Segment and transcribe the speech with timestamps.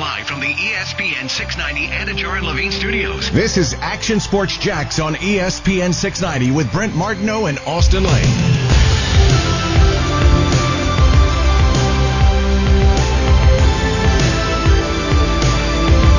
[0.00, 3.30] live from the ESPN 690 Anidjar and Levine studios.
[3.32, 8.24] This is Action Sports Jax on ESPN 690 with Brent Martineau and Austin Lane.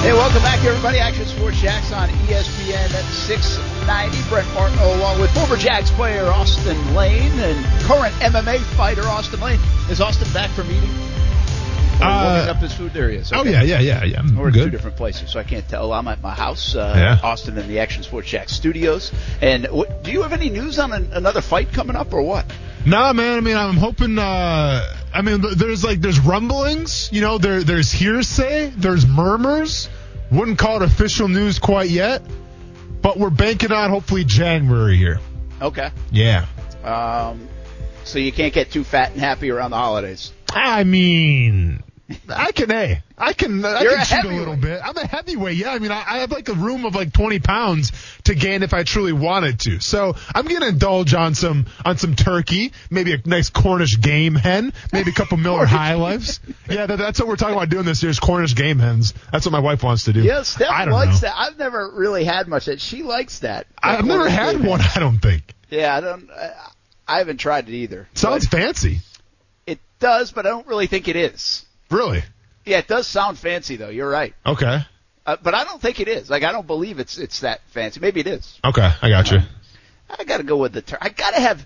[0.01, 0.99] Hey, welcome back, everybody.
[0.99, 2.89] Action Sports Jax on ESPN
[3.25, 4.29] 690.
[4.29, 9.59] Brent Martineau along with former Jags player Austin Lane and current MMA fighter Austin Lane.
[9.89, 11.10] Is Austin back from eating?
[12.01, 12.93] Uh, up his food?
[12.93, 13.31] There he is.
[13.33, 14.21] Oh yeah, yeah, yeah, yeah.
[14.35, 15.91] We're in two different places, so I can't tell.
[15.93, 17.19] I'm at my house, uh, Yeah.
[17.27, 19.11] Austin in the Action Sports Jack studios.
[19.41, 22.45] And what, do you have any news on an, another fight coming up or what?
[22.85, 23.37] Nah, man.
[23.37, 24.17] I mean, I'm hoping.
[24.17, 27.09] uh I mean, there's like there's rumblings.
[27.11, 28.71] You know, there there's hearsay.
[28.75, 29.89] There's murmurs.
[30.31, 32.21] Wouldn't call it official news quite yet,
[33.01, 35.19] but we're banking on hopefully January here.
[35.61, 35.91] Okay.
[36.11, 36.45] Yeah.
[36.83, 37.47] Um,
[38.05, 40.31] so you can't get too fat and happy around the holidays.
[40.53, 41.83] I mean,
[42.29, 44.81] I can, hey, I can, I You're can a shoot a little bit.
[44.83, 45.71] I'm a heavyweight, yeah.
[45.71, 47.91] I mean, I, I have like a room of like 20 pounds
[48.25, 49.79] to gain if I truly wanted to.
[49.79, 54.73] So I'm gonna indulge on some on some turkey, maybe a nice Cornish game hen,
[54.91, 56.39] maybe a couple Miller High Lives.
[56.69, 59.13] Yeah, that, that's what we're talking about doing this year is Cornish game hens.
[59.31, 60.21] That's what my wife wants to do.
[60.21, 61.29] Yeah, Steph I don't likes know.
[61.29, 61.35] that.
[61.37, 62.81] I've never really had much that.
[62.81, 63.67] She likes that.
[63.81, 64.81] I've never had one.
[64.81, 65.43] I don't think.
[65.69, 66.29] Yeah, I don't.
[66.31, 66.51] I,
[67.07, 68.07] I haven't tried it either.
[68.13, 68.99] Sounds fancy.
[69.65, 71.65] It does, but I don't really think it is.
[71.91, 72.23] Really?
[72.65, 73.89] Yeah, it does sound fancy though.
[73.89, 74.79] You're right, Okay.
[75.25, 76.29] uh, but I don't think it is.
[76.29, 77.99] Like I don't believe it's it's that fancy.
[77.99, 78.59] Maybe it is.
[78.63, 79.39] Okay, I got you.
[80.09, 80.81] I got to go with the.
[80.81, 81.01] turkey.
[81.05, 81.65] I got to have.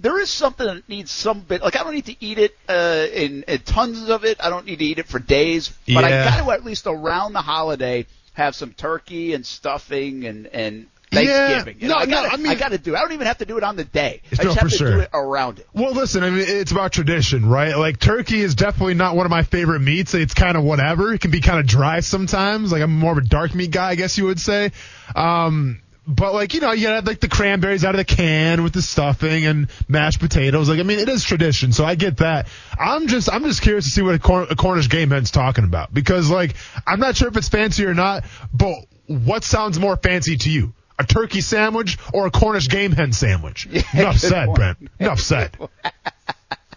[0.00, 1.62] There is something that needs some bit.
[1.62, 4.38] Like I don't need to eat it uh, in, in tons of it.
[4.42, 5.72] I don't need to eat it for days.
[5.86, 10.46] But I got to at least around the holiday have some turkey and stuffing and
[10.48, 10.86] and Yeah.
[11.14, 11.76] Thanksgiving.
[11.80, 12.94] You know, No, I gotta, no, I mean- I got to do.
[12.94, 12.98] it.
[12.98, 14.22] I don't even have to do it on the day.
[14.38, 14.90] I No, just have for to sure.
[14.92, 15.68] do it around it.
[15.72, 17.76] Well, listen, I mean, it's about tradition, right?
[17.76, 20.14] Like, turkey is definitely not one of my favorite meats.
[20.14, 21.12] It's kind of whatever.
[21.14, 22.72] It can be kind of dry sometimes.
[22.72, 24.72] Like, I'm more of a dark meat guy, I guess you would say.
[25.14, 28.74] Um, but like, you know, you had like the cranberries out of the can with
[28.74, 30.68] the stuffing and mashed potatoes.
[30.68, 32.46] Like, I mean, it is tradition, so I get that.
[32.78, 35.64] I'm just, I'm just curious to see what a, Cor- a Cornish game hen's talking
[35.64, 36.56] about because, like,
[36.86, 38.74] I'm not sure if it's fancy or not, but
[39.06, 40.74] what sounds more fancy to you?
[40.98, 43.66] A turkey sandwich or a Cornish game hen sandwich?
[43.94, 44.56] Enough said, point.
[44.56, 44.78] Brent.
[45.00, 45.56] Enough said.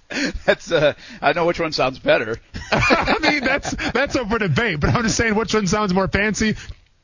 [0.45, 0.71] That's.
[0.71, 2.37] Uh, I know which one sounds better.
[2.71, 6.07] I mean, that's that's up for debate, but I'm just saying which one sounds more
[6.07, 6.55] fancy.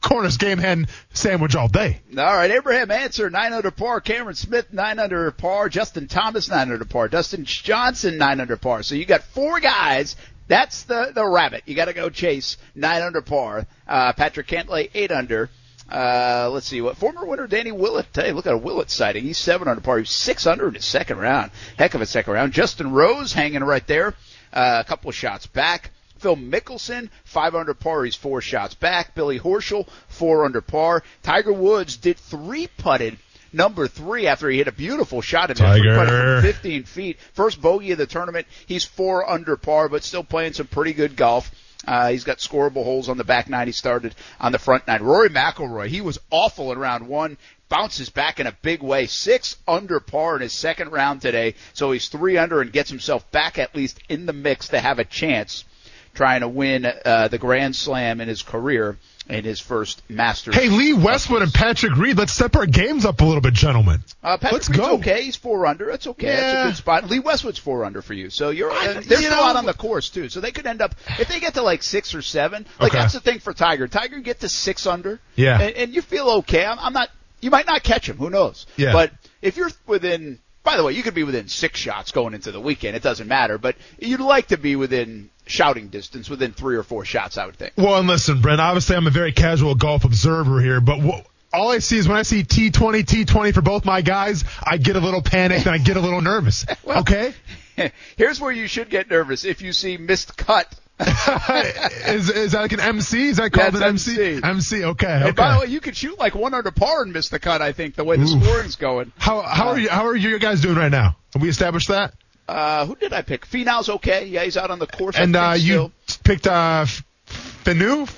[0.02, 2.02] Cornish game hen sandwich all day.
[2.18, 4.02] All right, Abraham Ancer, 9 under par.
[4.02, 5.70] Cameron Smith, 9 under par.
[5.70, 7.08] Justin Thomas, 9 under par.
[7.08, 8.84] Dustin Johnson, 9 under par.
[8.84, 10.18] So you got four guys.
[10.50, 11.64] That's the, the rabbit.
[11.66, 13.66] You got to go chase 9 under par.
[13.88, 15.50] Uh, Patrick Cantlay, 8 under.
[15.94, 18.08] Uh, let's see what former winner Danny Willett.
[18.14, 19.24] Hey, look at a Willett sighting.
[19.24, 20.00] He's seven under par.
[20.00, 21.52] He's six under in his second round.
[21.78, 22.52] Heck of a second round.
[22.52, 24.16] Justin Rose hanging right there.
[24.52, 25.92] Uh, a couple of shots back.
[26.18, 28.06] Phil Mickelson, five under par.
[28.06, 29.14] He's four shots back.
[29.14, 31.04] Billy Horschel, four under par.
[31.22, 33.18] Tiger Woods did three putted
[33.52, 35.58] number three after he hit a beautiful shot in.
[35.58, 36.42] Tiger.
[36.42, 37.20] From 15 feet.
[37.34, 38.48] First bogey of the tournament.
[38.66, 41.52] He's four under par, but still playing some pretty good golf.
[41.86, 43.68] Uh, he's got scoreable holes on the back nine.
[43.68, 45.02] He started on the front nine.
[45.02, 47.38] Rory McIlroy, he was awful in round one.
[47.70, 49.08] Bounces back in a big way.
[49.08, 51.56] Six under par in his second round today.
[51.74, 55.00] So he's three under and gets himself back at least in the mix to have
[55.00, 55.66] a chance
[56.14, 58.98] trying to win uh, the Grand Slam in his career
[59.30, 60.54] in his first Masters.
[60.54, 64.04] Hey, Lee Westwood and Patrick Reed, let's step our games up a little bit, gentlemen.
[64.22, 64.94] Uh, Patrick Let's Reed's go.
[64.98, 65.24] okay.
[65.24, 65.86] He's four under.
[65.86, 66.28] That's okay.
[66.28, 67.10] That's a good spot.
[67.10, 68.30] Lee Westwood's four under for you.
[68.30, 70.28] So you're and they're you still know- out on the course too.
[70.28, 72.66] So they could end up if they get to like six or seven.
[72.82, 73.00] Like Okay.
[73.02, 73.88] that's the thing for Tiger.
[73.88, 75.20] Tiger get to six under.
[75.36, 75.60] Yeah.
[75.62, 76.66] And, and you feel okay.
[76.66, 77.10] I'm, I'm not.
[77.40, 78.18] You might not catch him.
[78.18, 78.66] Who knows?
[78.78, 78.92] Yeah.
[78.94, 80.40] But if you're within.
[80.64, 82.96] By the way, you could be within six shots going into the weekend.
[82.96, 83.58] It doesn't matter.
[83.58, 87.38] But you'd like to be within shouting distance, within three or four shots.
[87.38, 87.74] I would think.
[87.78, 91.22] Well, and listen, Brent, obviously I'm a very casual golf observer here, but wh-
[91.54, 94.96] all I see is when I see T20, T20 for both my guys, I get
[94.96, 96.66] a little panicked and I get a little nervous.
[96.88, 97.34] okay?
[98.18, 100.74] Here's where you should get nervous if you see missed cut.
[101.00, 103.30] is, is that like an MC?
[103.30, 104.36] Is that called That's an MC?
[104.36, 104.44] MC.
[104.44, 105.22] MC, okay.
[105.26, 107.62] And by the way, you could shoot like one under par and miss the cut.
[107.62, 108.44] I think the way the Oof.
[108.44, 109.12] scoring's going.
[109.18, 111.16] How, how are uh, you, how are you guys doing right now?
[111.34, 112.14] Have we established that?
[112.48, 113.48] Uh, who did I pick?
[113.48, 114.26] Finau's okay.
[114.26, 115.16] Yeah, he's out on the course.
[115.18, 115.92] And, uh, you
[116.24, 116.86] picked, uh,
[117.28, 118.10] Finu?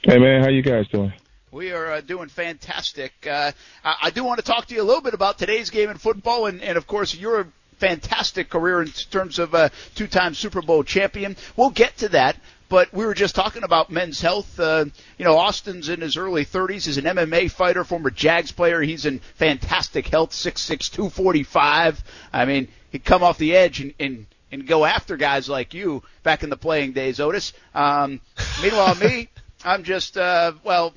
[0.02, 1.14] Hey man, how you guys doing?
[1.52, 3.12] We are uh, doing fantastic.
[3.26, 3.52] Uh,
[3.84, 5.98] I, I do want to talk to you a little bit about today's game in
[5.98, 7.48] football, and, and of course, your
[7.80, 11.36] fantastic career in terms of a two-time Super Bowl champion.
[11.56, 12.38] We'll get to that.
[12.70, 14.60] But we were just talking about men's health.
[14.60, 14.86] Uh,
[15.18, 16.86] you know, Austin's in his early 30s.
[16.86, 18.82] He's an MMA fighter, former Jags player.
[18.82, 22.04] He's in fantastic health, 6'6", 245.
[22.32, 26.04] I mean, he'd come off the edge and, and and go after guys like you
[26.24, 27.54] back in the playing days, Otis.
[27.76, 28.20] Um,
[28.62, 29.30] meanwhile, me,
[29.64, 30.94] I'm just uh, well,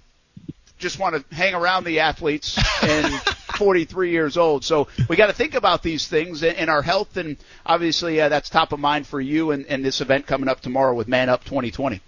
[0.83, 3.15] just want to hang around the athletes and
[3.57, 4.65] 43 years old.
[4.65, 8.51] So we got to think about these things in our health, and obviously uh, that's
[8.51, 11.45] top of mind for you and, and this event coming up tomorrow with Man Up
[11.45, 12.01] 2020.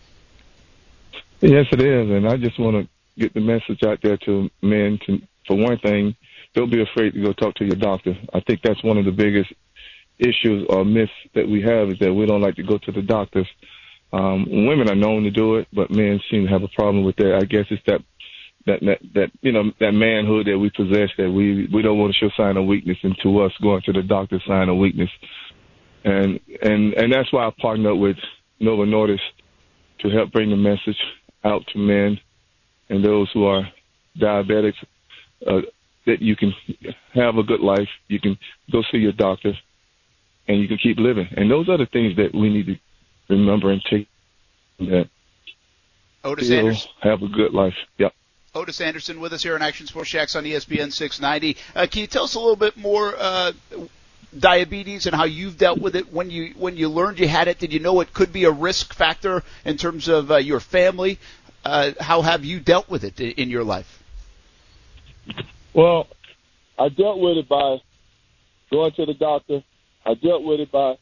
[1.41, 4.99] Yes, it is, and I just want to get the message out there to men.
[5.06, 6.17] To, for one thing,
[6.55, 8.15] don't be afraid to go talk to your doctor.
[8.32, 9.53] I think that's one of the biggest
[10.19, 13.03] issues or myths that we have is that we don't like to go to the
[13.03, 13.49] doctors.
[14.12, 17.17] Um, women are known to do it, but men seem to have a problem with
[17.17, 17.35] that.
[17.35, 18.00] I guess it's that
[18.66, 22.14] that that, that you know that manhood that we possess that we we don't want
[22.14, 25.11] to show sign of weakness, and to us going to the doctor sign of weakness.
[26.05, 28.16] And and and that's why I partnered up with
[28.61, 29.20] Novo Nordisk
[30.00, 30.99] to help bring the message
[31.44, 32.19] out to men
[32.88, 33.69] and those who are
[34.19, 34.76] diabetics
[35.46, 35.61] uh,
[36.06, 36.55] that you can
[37.14, 38.38] have a good life, you can
[38.70, 39.52] go see your doctor,
[40.49, 41.28] and you can keep living.
[41.37, 42.76] And those are the things that we need to
[43.28, 44.08] remember and take
[44.81, 45.08] that
[46.22, 46.90] Otis still Anderson.
[47.00, 47.75] have a good life.
[47.99, 48.12] Yep.
[48.55, 51.56] Otis Anderson with us here on Action Sports Jax on ESPN 690.
[51.75, 53.53] Uh, can you tell us a little bit more uh,
[54.39, 57.59] diabetes and how you've dealt with it when you when you learned you had it?
[57.59, 61.19] Did you know it could be a risk factor in terms of uh, your family?
[61.65, 64.03] Uh, how have you dealt with it in, your life?
[65.73, 66.07] Well,
[66.79, 67.79] I dealt with it by
[68.71, 69.65] going to the doctor.
[70.07, 70.97] I dealt with it by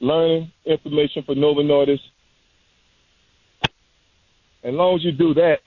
[0.00, 2.00] learning information for Novo Nordisk.
[4.64, 5.60] As long as you do that,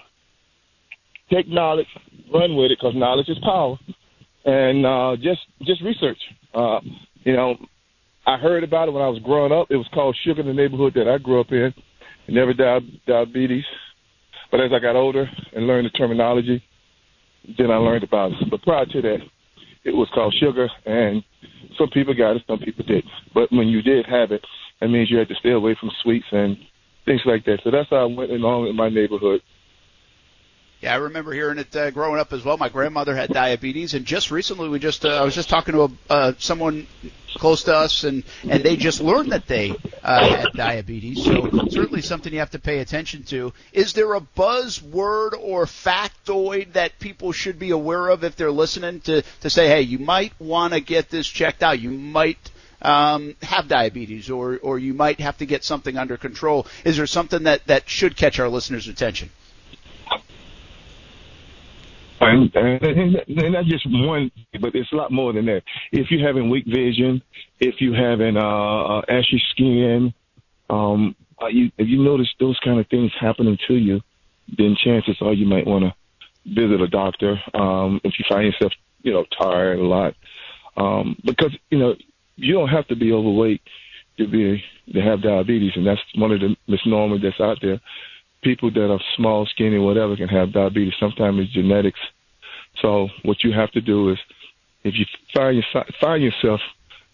[1.31, 1.88] take knowledge,
[2.33, 3.78] run with it, because knowledge is power,
[4.45, 6.19] and uh, just just research.
[6.54, 6.80] Uh,
[7.24, 7.56] you know,
[8.25, 9.68] I heard about it when I was growing up.
[9.69, 11.74] It was called sugar in the neighborhood that I grew up in.
[12.28, 13.65] Never died diabetes,
[14.51, 16.63] but as I got older and learned the terminology,
[17.58, 18.50] then I learned about it.
[18.50, 19.17] But prior to that,
[19.84, 21.24] it was called sugar, and
[21.77, 23.06] some people got it, some people didn't.
[23.34, 24.46] But when you did have it,
[24.79, 26.58] that means you had to stay away from sweets and
[27.06, 27.60] things like that.
[27.63, 29.41] So that's how I went along in my neighborhood.
[30.82, 32.58] Yeah, I remember hearing it uh, growing up as well.
[32.58, 35.84] My grandmother had diabetes, and just recently we just uh, I was just talking to
[35.84, 36.88] a, uh, someone
[37.36, 41.24] close to us, and and they just learned that they uh, had diabetes.
[41.24, 43.54] So certainly something you have to pay attention to.
[43.74, 49.02] Is there a buzzword or factoid that people should be aware of if they're listening
[49.02, 51.80] to to say, hey, you might want to get this checked out.
[51.80, 52.50] You might
[52.82, 56.66] um, have diabetes, or or you might have to get something under control.
[56.84, 59.30] Is there something that that should catch our listeners' attention?
[62.32, 65.64] And, and, and not just one, but it's a lot more than that.
[65.92, 67.22] If you're having weak vision,
[67.60, 68.42] if you're having uh,
[69.00, 70.14] uh, ashy skin,
[70.70, 74.02] um, uh, you, if you notice those kind of things happening to you,
[74.58, 75.94] then chances are you might want to
[76.46, 77.40] visit a doctor.
[77.54, 80.14] Um, if you find yourself, you know, tired a lot,
[80.78, 81.96] um, because you know
[82.36, 83.62] you don't have to be overweight
[84.18, 87.80] to be to have diabetes, and that's one of the misnomers that's out there
[88.44, 90.94] people that are small, skinny, whatever can have diabetes.
[91.00, 92.00] Sometimes it's genetics.
[92.82, 94.18] So what you have to do is,
[94.84, 96.60] if you find, your, find yourself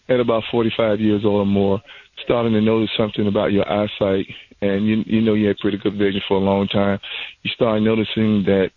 [0.08, 1.82] at about 45 years old or more,
[2.24, 4.26] starting to notice something about your eyesight,
[4.60, 6.98] and you you know you had pretty good vision for a long time.
[7.42, 8.70] You start noticing that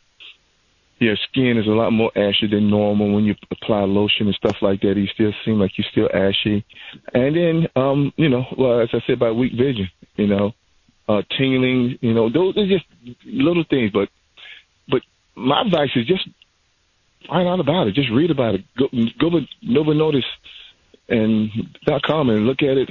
[1.00, 4.58] your skin is a lot more ashy than normal when you apply lotion and stuff
[4.62, 4.98] like that.
[4.98, 6.64] You still seem like you're still ashy,
[7.14, 10.52] and then um, you know, well, as I said, by weak vision, you know,
[11.10, 12.86] uh, tingling, you know, those are just
[13.26, 13.92] little things.
[13.92, 14.10] But
[14.88, 15.02] but
[15.36, 16.28] my advice is just
[17.28, 17.96] find out about it.
[17.96, 18.62] Just read about it.
[18.78, 18.88] Go
[19.20, 20.26] go to Nova Notice
[21.10, 21.50] and
[21.86, 22.90] dot com and look at it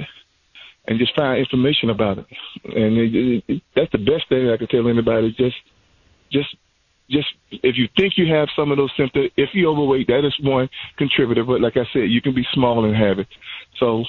[0.87, 2.25] and just find information about it.
[2.65, 5.31] And it, it, that's the best thing I can tell anybody.
[5.37, 5.55] Just
[6.31, 6.55] just
[7.09, 10.33] just if you think you have some of those symptoms, if you're overweight, that is
[10.41, 11.43] one contributor.
[11.43, 13.27] But like I said, you can be small and have it.
[13.79, 14.03] So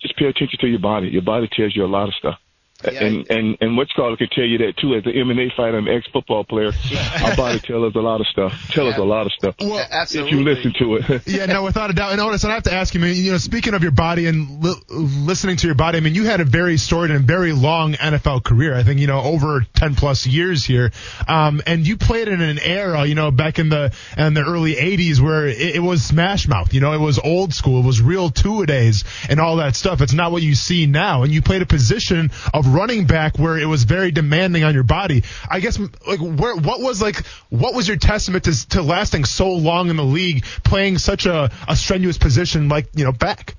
[0.00, 1.08] just pay attention to your body.
[1.08, 2.38] Your body tells you a lot of stuff.
[2.84, 4.94] Yeah, and and and what's called can tell you that too.
[4.94, 6.72] As an MMA fighter, an ex football player,
[7.22, 8.52] our body tells us a lot of stuff.
[8.70, 8.90] Tell yeah.
[8.92, 9.54] us a lot of stuff.
[9.60, 10.32] Well, absolutely.
[10.32, 11.22] If you listen to it.
[11.26, 12.12] yeah, no, without a doubt.
[12.12, 14.26] And Otis, I have to ask you, I mean, you know, speaking of your body
[14.26, 17.52] and li- listening to your body, I mean, you had a very storied and very
[17.52, 18.74] long NFL career.
[18.74, 20.92] I think you know over ten plus years here,
[21.28, 24.74] um, and you played in an era, you know, back in the in the early
[24.74, 26.74] '80s where it, it was smash mouth.
[26.74, 27.80] You know, it was old school.
[27.80, 30.00] It was real two a days and all that stuff.
[30.00, 31.22] It's not what you see now.
[31.22, 34.82] And you played a position of running back where it was very demanding on your
[34.82, 35.24] body.
[35.48, 39.50] I guess like where what was like what was your testament to, to lasting so
[39.50, 43.56] long in the league, playing such a, a strenuous position like you know back?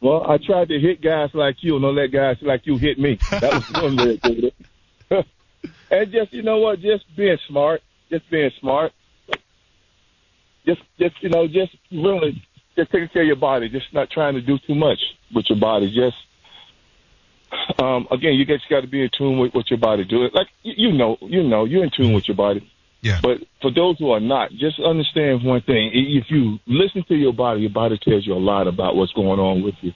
[0.00, 2.98] Well, I tried to hit guys like you, and don't let guys like you hit
[2.98, 3.18] me.
[3.30, 4.50] That was one way to do
[5.10, 5.26] it.
[5.90, 8.92] and just you know what, just being smart, just being smart,
[10.64, 12.42] just just you know, just really
[12.76, 15.00] just taking care of your body, just not trying to do too much
[15.34, 16.16] with your body, just
[17.78, 20.30] um, again, you just got to be in tune with what your body doing.
[20.32, 22.68] Like you know, you know, you're in tune with your body.
[23.00, 23.20] Yeah.
[23.22, 27.32] But for those who are not, just understand one thing: if you listen to your
[27.32, 29.92] body, your body tells you a lot about what's going on with you,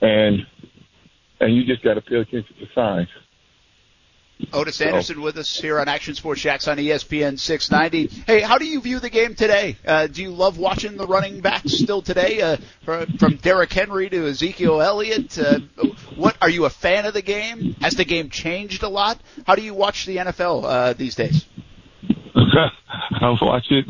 [0.00, 0.46] and
[1.40, 3.08] and you just got to pay attention to signs.
[4.52, 8.22] Otis Anderson with us here on Action Sports Jax on ESPN 690.
[8.26, 9.76] Hey, how do you view the game today?
[9.86, 12.56] Uh, do you love watching the running backs still today, uh,
[13.18, 15.38] from Derrick Henry to Ezekiel Elliott?
[15.38, 15.60] Uh,
[16.16, 17.74] what are you a fan of the game?
[17.80, 19.20] Has the game changed a lot?
[19.46, 21.44] How do you watch the NFL uh, these days?
[22.34, 23.86] I watch it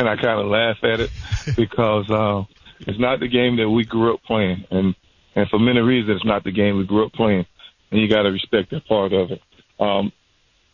[0.00, 1.10] and I kind of laugh at it
[1.56, 2.44] because uh,
[2.80, 4.94] it's not the game that we grew up playing, and
[5.34, 7.46] and for many reasons, it's not the game we grew up playing,
[7.90, 9.42] and you got to respect that part of it.
[9.80, 10.12] Um,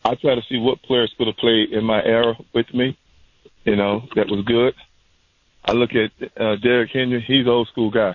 [0.05, 2.99] I try to see what players could have played in my era with me,
[3.65, 4.75] you know, that was good.
[5.65, 6.11] I look at
[6.41, 7.25] uh, Derrick Henry.
[7.27, 8.15] He's old school guy.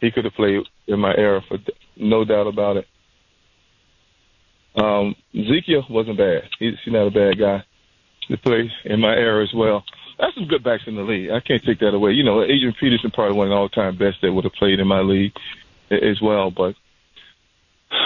[0.00, 1.58] He could have played in my era for
[1.96, 2.86] no doubt about it.
[4.74, 6.42] Um, Ezekiel wasn't bad.
[6.58, 7.64] He's not a bad guy
[8.28, 9.84] to play in my era as well.
[10.18, 11.30] That's some good backs in the league.
[11.30, 12.12] I can't take that away.
[12.12, 14.86] You know, Adrian Peterson probably one of the all-time best that would have played in
[14.86, 15.32] my league
[15.90, 16.50] as well.
[16.50, 16.74] But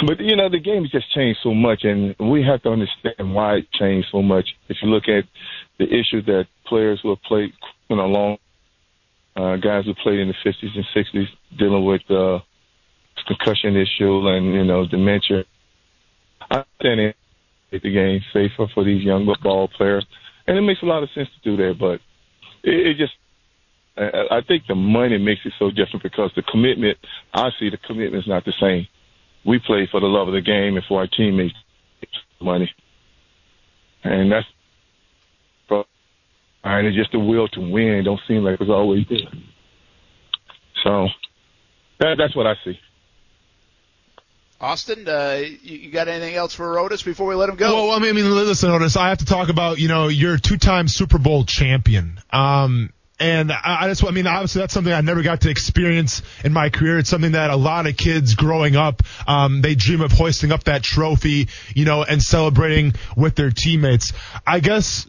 [0.06, 3.34] but you know, the game has just changed so much, and we have to understand
[3.34, 4.48] why it changed so much.
[4.68, 5.24] If you look at
[5.78, 7.52] the issue that players who have played,
[7.88, 8.38] you know, long
[9.36, 11.26] uh, guys who played in the 50s and 60s
[11.58, 12.38] dealing with uh,
[13.26, 15.44] concussion issue and you know dementia.
[16.50, 17.16] I think
[17.72, 20.06] make the game safer for these young ball players,
[20.46, 21.78] and it makes a lot of sense to do that.
[21.78, 22.00] But
[22.62, 23.12] it, it just,
[23.96, 26.98] I think the money makes it so different because the commitment.
[27.32, 28.86] I see the commitment is not the same
[29.46, 31.54] we play for the love of the game and for our teammates
[32.40, 32.70] money.
[34.04, 34.46] And that's
[36.66, 38.02] and it's just the will to win.
[38.04, 39.18] Don't seem like it's always there.
[40.82, 41.08] So
[42.00, 42.78] that, that's what I see.
[44.60, 47.72] Austin, uh, you got anything else for Otis before we let him go?
[47.72, 50.34] Well, I mean, I mean, listen, Otis, I have to talk about, you know, you're
[50.34, 52.18] a two-time Super Bowl champion.
[52.30, 56.52] Um, and I, just, I mean, obviously that's something I never got to experience in
[56.52, 56.98] my career.
[56.98, 60.64] It's something that a lot of kids growing up, um, they dream of hoisting up
[60.64, 64.12] that trophy, you know, and celebrating with their teammates.
[64.46, 65.06] I guess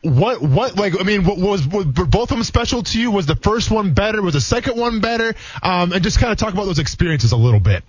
[0.00, 3.10] what what like I mean was, was were both of them special to you?
[3.10, 4.20] Was the first one better?
[4.20, 5.34] Was the second one better?
[5.62, 7.84] Um, and just kind of talk about those experiences a little bit.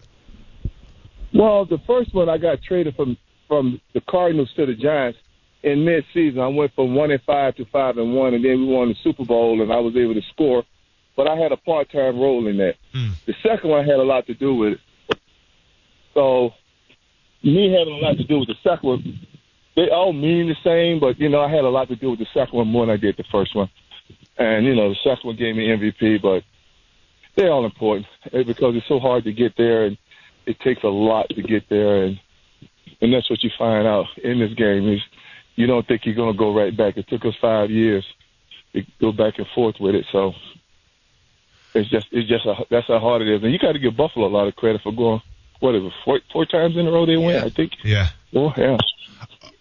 [1.33, 5.17] Well, the first one I got traded from from the Cardinals to the Giants
[5.63, 6.39] in mid-season.
[6.39, 8.95] I went from one and five to five and one, and then we won the
[9.03, 10.63] Super Bowl, and I was able to score.
[11.15, 12.75] But I had a part-time role in that.
[12.93, 13.11] Mm.
[13.25, 15.19] The second one had a lot to do with it.
[16.13, 16.51] So
[17.43, 19.27] me having a lot to do with the second one,
[19.75, 22.19] they all mean the same, but you know I had a lot to do with
[22.19, 23.69] the second one more than I did the first one.
[24.37, 26.43] And you know the second one gave me MVP, but
[27.35, 29.97] they're all important eh, because it's so hard to get there, and
[30.45, 32.19] it takes a lot to get there, and
[33.01, 35.01] and that's what you find out in this game is
[35.55, 36.97] you don't think you're going to go right back.
[36.97, 38.05] It took us five years
[38.73, 40.05] to go back and forth with it.
[40.11, 40.33] So
[41.73, 43.43] it's just it's just a, that's how hard it is.
[43.43, 45.21] And you got to give Buffalo a lot of credit for going
[45.59, 47.35] what is it four, four times in a row they win.
[47.35, 47.45] Yeah.
[47.45, 47.71] I think.
[47.83, 48.09] Yeah.
[48.31, 48.77] Well, yeah.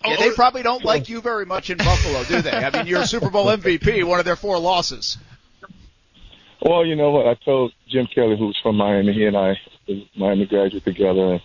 [0.05, 2.51] Yeah, they probably don't like you very much in Buffalo, do they?
[2.51, 5.17] I mean, you're a Super Bowl MVP, one of their four losses.
[6.61, 7.29] Well, you know what?
[7.29, 9.57] I told Jim Kelly, who's from Miami, he and I,
[9.87, 11.41] was Miami graduate together, and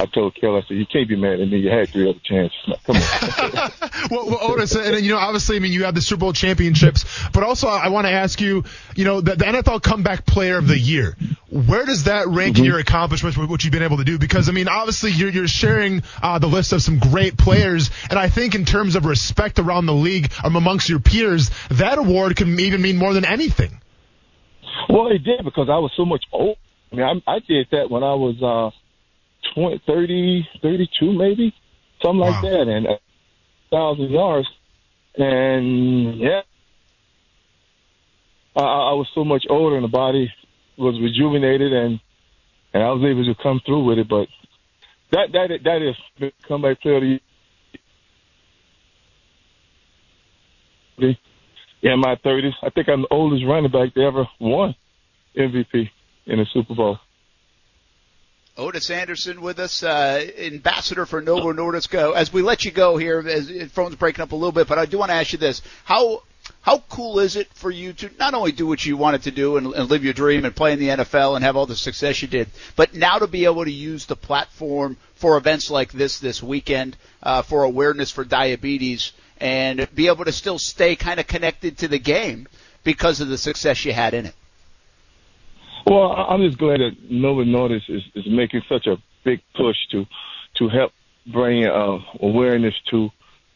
[0.00, 1.58] I told Kelly, I said, you can't be mad at me.
[1.58, 2.56] You had three other chances.
[2.86, 3.70] Come on.
[4.10, 7.04] well, well, Otis, and you know, obviously, I mean, you have the Super Bowl championships,
[7.34, 8.64] but also I want to ask you,
[8.96, 11.18] you know, the, the NFL Comeback Player of the Year.
[11.50, 14.18] Where does that rank in your accomplishments with what you've been able to do?
[14.18, 18.18] Because I mean, obviously, you're you're sharing uh, the list of some great players, and
[18.18, 22.36] I think in terms of respect around the league um, amongst your peers, that award
[22.36, 23.82] can even mean more than anything.
[24.88, 26.56] well, it did because I was so much old.
[26.90, 28.74] I mean, I, I did that when I was uh,
[29.54, 31.54] 20, 30, 32 maybe,
[32.02, 32.98] something like that, and a
[33.70, 34.48] thousand yards,
[35.16, 36.42] and yeah,
[38.56, 40.32] I, I was so much older, and the body
[40.76, 42.00] was rejuvenated, and
[42.72, 44.08] and I was able to come through with it.
[44.08, 44.28] But
[45.12, 47.08] that that that is comeback player of the
[50.98, 51.16] year.
[51.82, 52.52] Yeah, in my thirties.
[52.62, 54.74] I think I'm the oldest running back to ever won
[55.36, 55.88] MVP
[56.26, 56.98] in a Super Bowl.
[58.60, 61.98] Otis Anderson with us, uh, ambassador for Novo Nordisk.
[61.98, 64.68] Uh, as we let you go here, as the phone's breaking up a little bit,
[64.68, 66.24] but I do want to ask you this: how
[66.60, 69.56] how cool is it for you to not only do what you wanted to do
[69.56, 72.20] and, and live your dream and play in the NFL and have all the success
[72.20, 76.20] you did, but now to be able to use the platform for events like this
[76.20, 81.26] this weekend uh, for awareness for diabetes and be able to still stay kind of
[81.26, 82.46] connected to the game
[82.84, 84.34] because of the success you had in it.
[85.86, 90.04] Well, I'm just glad that Novo Nordisk is, is making such a big push to
[90.58, 90.92] to help
[91.32, 93.08] bring uh, awareness to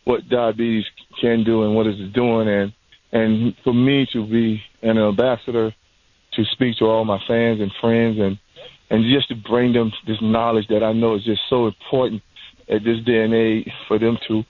[0.04, 0.84] what diabetes
[1.20, 2.72] can do and what it's doing, and
[3.12, 5.72] and for me to be an ambassador
[6.32, 8.38] to speak to all my fans and friends, and
[8.90, 12.22] and just to bring them this knowledge that I know is just so important
[12.68, 14.42] at this day and age for them to,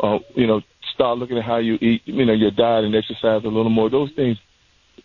[0.00, 0.60] uh, you know,
[0.94, 3.88] start looking at how you eat, you know, your diet and exercise a little more.
[3.90, 4.36] Those things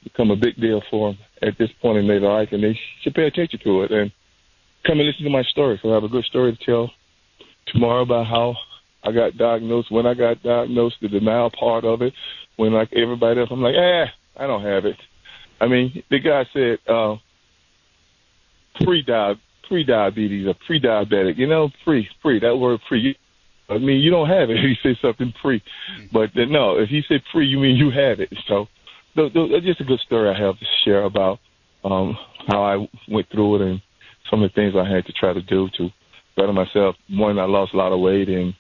[0.04, 3.13] become a big deal for them at this point in their life, and they should
[3.13, 4.12] pay attention to it and
[4.86, 5.80] come and listen to my story.
[5.82, 6.91] So I have a good story to tell
[7.67, 8.56] tomorrow about how
[9.04, 12.13] I got diagnosed, when I got diagnosed, the denial part of it,
[12.56, 14.97] when like everybody else, I'm like, eh, I don't have it.
[15.60, 17.15] I mean, the guy said uh,
[18.84, 23.17] pre diab pre diabetes or pre diabetic, you know, pre pre that word pre.
[23.69, 24.58] I mean, you don't have it.
[24.62, 25.62] He said something pre,
[26.13, 28.34] but then, no, if he said pre, you mean you have it.
[28.47, 28.67] So
[29.17, 31.39] th- just a good story I have to share about
[31.84, 33.82] um, how I went through it and
[34.30, 35.89] some of the things I had to try to do to
[36.36, 36.95] better myself.
[37.10, 38.53] One, I lost a lot of weight and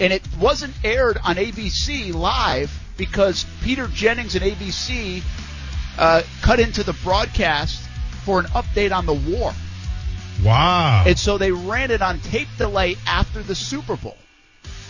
[0.00, 5.22] and it wasn't aired on ABC live because Peter Jennings and ABC
[5.98, 7.80] uh, cut into the broadcast
[8.24, 9.52] for an update on the war.
[10.44, 11.04] Wow.
[11.06, 14.16] And so they ran it on tape delay after the Super Bowl.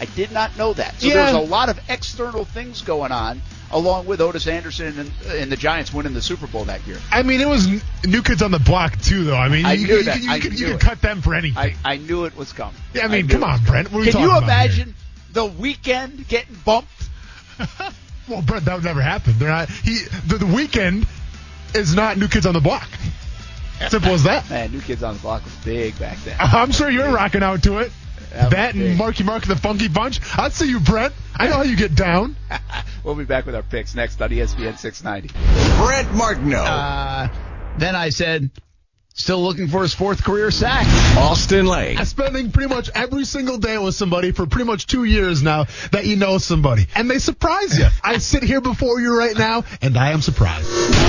[0.00, 1.00] I did not know that.
[1.00, 1.14] So Yeah.
[1.14, 5.56] there's a lot of external things going on along with Otis Anderson and, and the
[5.56, 6.98] Giants winning the Super Bowl that year.
[7.10, 7.66] I mean, it was
[8.06, 9.36] New Kids on the Block too, though.
[9.36, 10.18] I mean, I you, knew you, that.
[10.18, 11.58] you, you, I could, you could cut them for anything.
[11.58, 12.74] I, I knew it was coming.
[12.94, 13.92] yeah, I I mean, knew come on, Brent.
[13.92, 14.94] What are Can you imagine
[15.32, 16.90] the Weeknd getting bumped?
[18.28, 19.38] Well, Brent, that would never happen.
[19.38, 19.70] They're not.
[19.70, 21.06] He the, the Weeknd
[21.74, 22.86] is not New Kids on the Block.
[23.88, 24.50] Simple as that.
[24.50, 26.36] Man, New Kids on the Block was big back then.
[26.38, 27.92] I'm sure you're rocking out to it.
[28.30, 28.96] That and.
[28.96, 30.20] Marky Mark and the Funky Bunch.
[30.38, 31.14] I'd see you, Brent.
[31.34, 32.36] I know how you get down.
[33.04, 35.28] we'll be back with our picks next on ESPN 690.
[35.78, 36.62] Brent Martineau.
[36.62, 37.28] Uh,
[37.78, 38.50] then I said,
[39.18, 40.86] still looking for his fourth career sack.
[41.18, 41.98] Austin Lane.
[41.98, 45.66] I'm spending pretty much every single day with somebody for pretty much two years now
[45.92, 46.86] that you know somebody.
[46.94, 47.86] And they surprise you.
[48.02, 50.68] I sit here before you right now, and I am surprised.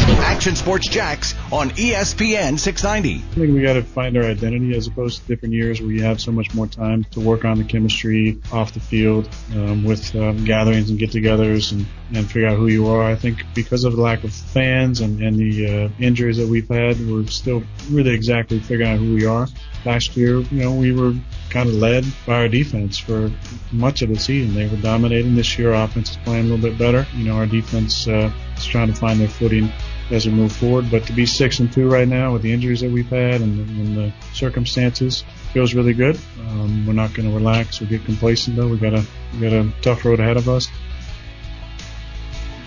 [0.09, 3.15] Action Sports Jax on ESPN 690.
[3.15, 6.03] I think we got to find our identity as opposed to different years where you
[6.03, 10.15] have so much more time to work on the chemistry off the field um, with
[10.15, 13.03] um, gatherings and get-togethers and, and figure out who you are.
[13.03, 16.67] I think because of the lack of fans and, and the uh, injuries that we've
[16.67, 19.47] had, we're still really exactly figuring out who we are.
[19.85, 21.13] Last year, you know, we were
[21.49, 23.31] kind of led by our defense for
[23.71, 24.53] much of the season.
[24.53, 25.35] They were dominating.
[25.35, 27.05] This year, our offense is playing a little bit better.
[27.15, 29.71] You know, our defense uh, is trying to find their footing
[30.11, 30.89] as we move forward.
[30.91, 33.59] But to be six and two right now with the injuries that we've had and,
[33.69, 36.19] and the circumstances feels really good.
[36.47, 38.67] Um, we're not going to relax or get complacent though.
[38.67, 40.67] We got a we got a tough road ahead of us.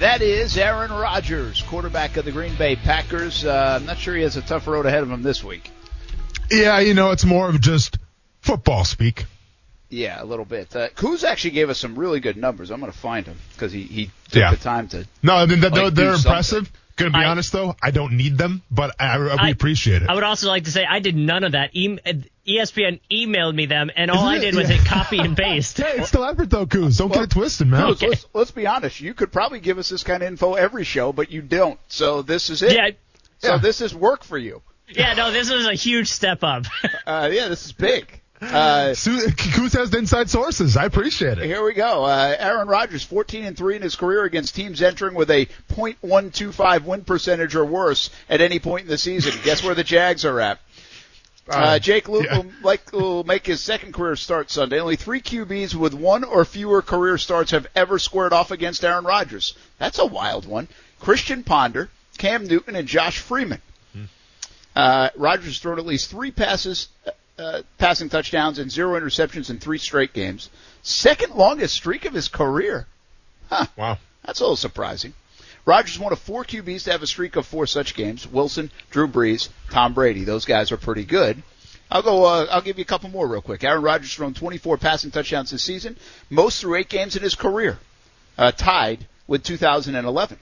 [0.02, 3.44] That is Aaron Rodgers, quarterback of the Green Bay Packers.
[3.44, 5.70] Uh, I'm not sure he has a tough road ahead of him this week.
[6.50, 7.98] Yeah, you know, it's more of just
[8.40, 9.26] football speak.
[9.90, 10.74] Yeah, a little bit.
[10.74, 12.72] Uh, Kuz actually gave us some really good numbers.
[12.72, 14.50] I'm going to find him because he, he took Yeah.
[14.50, 15.06] the time to.
[15.22, 16.66] No, I mean, they're, Like, they're do something.
[17.06, 17.12] Impressive.
[17.12, 20.02] Gonna be I- honest though, I don't need them, but I, I, we I- appreciate
[20.02, 20.08] it.
[20.10, 21.70] I would also like to say I did none of that.
[21.74, 21.98] E-
[22.46, 24.40] ESPN emailed me them, and all Isn't I it?
[24.40, 24.76] did was Yeah.
[24.76, 25.76] hit copy and paste.
[25.78, 26.96] hey, it's still effort though, Coos.
[26.98, 27.82] Don't get it twisted, man.
[27.94, 29.00] Kuz, let's, let's be honest.
[29.00, 31.78] You could probably give us this kind of info every show, but you don't.
[31.88, 32.72] So this is it.
[32.74, 32.90] Yeah,
[33.38, 33.58] So Yeah.
[33.58, 34.62] this is work for you.
[34.88, 36.64] yeah, no, this was a huge step up.
[37.06, 38.20] Uh, yeah, this is big.
[38.42, 40.76] Uh, Coos has the inside sources.
[40.76, 41.44] I appreciate it.
[41.44, 42.04] Here we go.
[42.04, 46.84] Uh, Aaron Rodgers, 14 and 3 in his career against teams entering with a .125
[46.84, 49.32] win percentage or worse at any point in the season.
[49.44, 50.58] Guess where the Jags are at?
[51.48, 52.38] Uh, Jake Luke yeah.
[52.38, 54.80] will, like, will make his second career start Sunday.
[54.80, 59.04] Only three QBs with one or fewer career starts have ever squared off against Aaron
[59.04, 59.54] Rodgers.
[59.78, 60.68] That's a wild one.
[61.00, 63.60] Christian Ponder, Cam Newton, and Josh Freeman.
[64.74, 66.88] Uh, Rodgers thrown at least three passes,
[67.42, 70.50] uh, passing touchdowns, and zero interceptions in three straight games.
[70.82, 72.86] Second longest streak of his career.
[73.48, 73.66] Huh.
[73.76, 73.98] Wow.
[74.24, 75.14] That's a little surprising.
[75.64, 78.26] Rodgers one of four QBs to have a streak of four such games.
[78.26, 80.24] Wilson, Drew Brees, Tom Brady.
[80.24, 81.42] Those guys are pretty good.
[81.90, 82.24] I'll go.
[82.24, 83.62] Uh, I'll give you a couple more real quick.
[83.62, 85.96] Aaron Rodgers thrown 24 passing touchdowns this season,
[86.30, 87.78] most through eight games in his career,
[88.38, 90.38] uh, tied with 2011.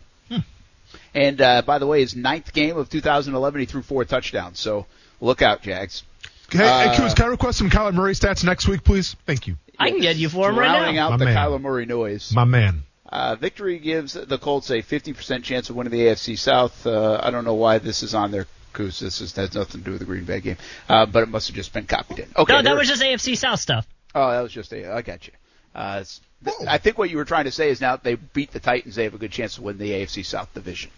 [1.15, 4.61] And uh, by the way, his ninth game of 2011, he threw four touchdowns.
[4.61, 4.87] So
[5.21, 6.05] look out, Jags.
[6.53, 9.17] Hey, Uh, hey can I request some Kyler Murray stats next week, please?
[9.27, 9.57] Thank you.
[9.79, 11.07] I can get you for him right Drowning now.
[11.07, 11.37] out My the man.
[11.37, 12.33] Kyler Murray noise.
[12.35, 12.83] My man.
[13.09, 16.87] Uh, victory gives the Colts a 50% chance of winning the AFC South.
[16.87, 19.01] Uh, I don't know why this is on there, Coos.
[19.01, 20.57] This is, has nothing to do with the Green Bay game,
[20.89, 22.29] uh, but it must have just been copied in.
[22.37, 23.87] Okay, No, that was just AFC South stuff.
[24.15, 24.93] oh, that was just a.
[24.93, 25.33] I got you.
[25.75, 26.05] Uh,
[26.45, 28.95] th- I think what you were trying to say is now they beat the Titans,
[28.95, 30.91] they have a good chance to win the AFC South division.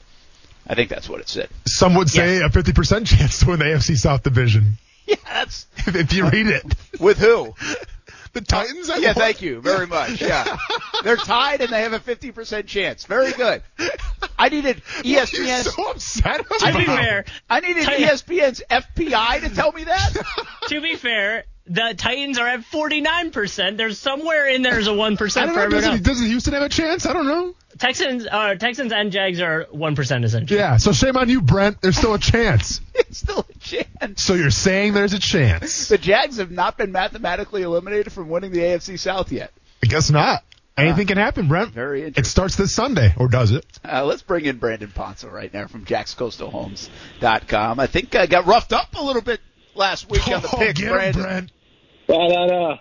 [0.67, 1.49] I think that's what it said.
[1.67, 4.79] Some would say a 50% chance to win the AFC South Division.
[5.13, 6.65] Yeah, that's If, if you read it.
[7.01, 7.55] with who?
[8.33, 8.89] The Titans?
[8.89, 9.15] I Yeah, won.
[9.17, 10.21] thank you very much.
[10.23, 10.57] Yeah,
[11.05, 13.05] they're tied and they have a 50% chance.
[13.05, 13.63] Very good.
[14.39, 15.75] I needed What are ESPN's.
[15.75, 16.61] so upset about?
[16.61, 20.17] To be fair, I needed E Titan- ESPN's FPI to tell me that.
[20.69, 23.77] to be fair, the Titans are at 49%.
[23.77, 25.69] There's somewhere in there is a 1% I don't know.
[25.69, 27.05] Doesn't, doesn't Houston have a chance?
[27.07, 27.55] I don't know.
[27.83, 30.57] Texans, uh, Texans and Jags are 1% essentially.
[30.57, 31.81] Yeah, so shame on you, Brent.
[31.81, 32.81] There's still a chance.
[32.95, 34.23] it's still a chance.
[34.23, 35.89] So you're saying there's a chance?
[35.89, 39.53] The Jags have not been mathematically eliminated from winning the AFC South yet.
[39.83, 40.45] I guess not.
[40.77, 41.73] Anything can happen, Brent.
[41.73, 42.23] Very interesting.
[42.23, 43.67] It starts this Sunday, or does it?
[43.85, 47.81] Uh, let's bring in Brandon Ponzo right now from JacksCoastalHomes.com.
[47.81, 49.41] I think I got roughed up a little bit
[49.75, 51.23] last week on the Oh, pick, get him, Brandon.
[51.23, 51.53] Brent.
[52.09, 52.77] Well, that, uh,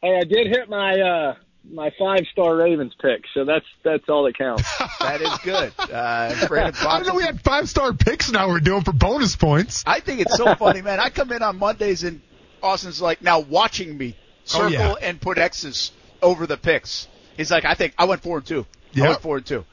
[0.00, 1.34] hey, I did hit my uh,
[1.68, 4.64] my five star Ravens pick, so that's that's all that counts.
[5.00, 5.72] That is good.
[5.78, 7.14] Uh, Brandon I don't know.
[7.14, 8.30] We had five star picks.
[8.30, 9.82] Now we're doing for bonus points.
[9.86, 11.00] I think it's so funny, man.
[11.00, 12.20] I come in on Mondays and
[12.62, 14.94] Austin's like now watching me circle Oh, yeah.
[15.00, 15.92] and put X's
[16.22, 17.08] over the picks.
[17.36, 18.66] He's like, I think I went four and two.
[18.96, 19.64] I went four and two.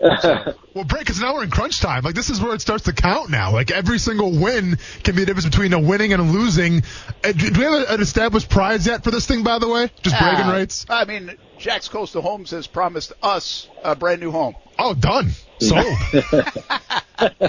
[0.00, 2.04] Well, Brent, because now we're in crunch time.
[2.04, 3.52] Like this is where it starts to count now.
[3.52, 6.82] Like every single win can be the difference between a winning and a losing.
[7.24, 9.42] Uh, do do we have an established prize yet for this thing?
[9.42, 10.84] By the way, just bragging Uh, rights.
[10.88, 14.54] I mean, Jack's Coastal Homes has promised us a brand new home.
[14.78, 15.30] Oh, done.
[15.60, 15.86] Sold.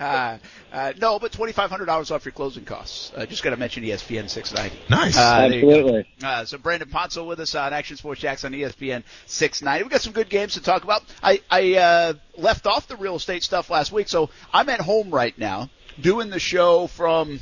[0.00, 0.38] Uh,
[0.72, 3.12] uh, no, but twenty five hundred dollars off your closing costs.
[3.16, 4.78] Uh, just got to mention ESPN six ninety.
[4.88, 5.16] Nice.
[5.16, 5.70] Uh, there you go.
[5.70, 6.06] Absolutely.
[6.22, 9.84] Uh, so Brandon Ponzo with us on Action Sports Jax on ESPN 690.
[9.84, 11.02] We've got some good games to talk about.
[11.22, 15.10] I, I uh, left off the real estate stuff last week, so I'm at home
[15.10, 17.40] right now doing the show from.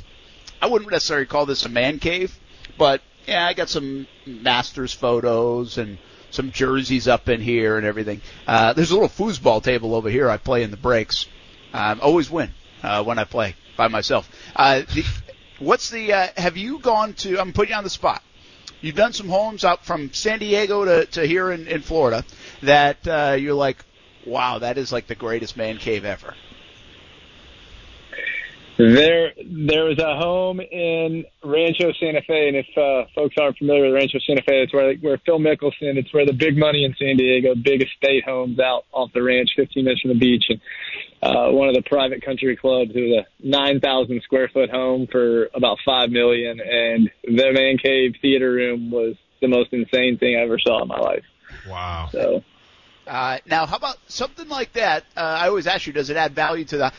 [0.61, 2.37] I wouldn't necessarily call this a man cave,
[2.77, 5.99] but yeah, I got some Masters photos and
[6.31, 8.21] some jerseys up in here and everything.
[8.47, 10.29] Uh, there's a little foosball table over here.
[10.29, 11.27] I play in the breaks.
[11.71, 12.51] Um, always win
[12.83, 14.29] uh, when I play by myself.
[14.55, 15.05] Uh, the,
[15.59, 16.13] what's the?
[16.13, 17.39] Uh, have you gone to?
[17.39, 18.21] I'm putting you on the spot.
[18.81, 22.23] You've done some homes out from San Diego to, to here in, in Florida
[22.63, 23.83] that uh, you're like,
[24.25, 26.33] wow, that is like the greatest man cave ever.
[28.79, 33.87] There, there is a home in Rancho Santa Fe, and if uh, folks aren't familiar
[33.87, 35.97] with Rancho Santa Fe, it's where where Phil Mickelson.
[35.97, 39.49] It's where the big money in San Diego, big estate homes out off the ranch,
[39.57, 40.61] 15 minutes from the beach, and
[41.21, 42.91] uh, one of the private country clubs.
[42.95, 48.15] It was a 9,000 square foot home for about five million, and the man cave
[48.21, 51.25] theater room was the most insane thing I ever saw in my life.
[51.67, 52.07] wow.
[52.13, 52.45] So.
[53.09, 55.03] Uh, now, how about something like that?
[55.17, 56.93] Uh, I always ask you, does it add value to the?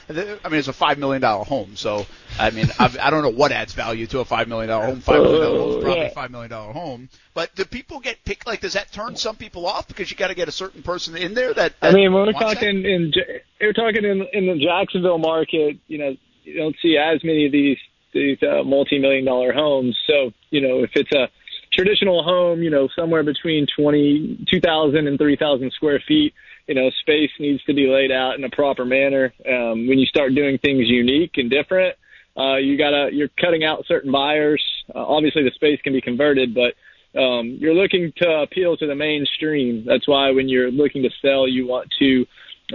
[0.44, 2.04] I mean, it's a five million dollar home, so
[2.36, 5.00] I mean, I, I don't know what adds value to a five million dollar home.
[5.00, 7.08] Five million dollar home is probably a five million dollar home.
[7.32, 8.44] But do people get picked?
[8.44, 11.16] Like, does that turn some people off because you got to get a certain person
[11.16, 11.54] in there?
[11.54, 12.54] That, I mean, when we're wants that?
[12.54, 13.12] talking in,
[13.60, 17.52] we're talking in in the Jacksonville market, you know, you don't see as many of
[17.52, 17.78] these
[18.12, 19.96] these uh, multi-million dollar homes.
[20.08, 21.28] So, you know, if it's a
[21.72, 26.34] traditional home, you know, somewhere between twenty two thousand and three thousand square feet,
[26.66, 29.32] you know, space needs to be laid out in a proper manner.
[29.46, 31.96] Um, when you start doing things unique and different,
[32.36, 34.62] uh, you gotta you're cutting out certain buyers.
[34.94, 36.74] Uh, obviously, the space can be converted, but
[37.18, 39.84] um, you're looking to appeal to the mainstream.
[39.84, 42.26] That's why when you're looking to sell, you want to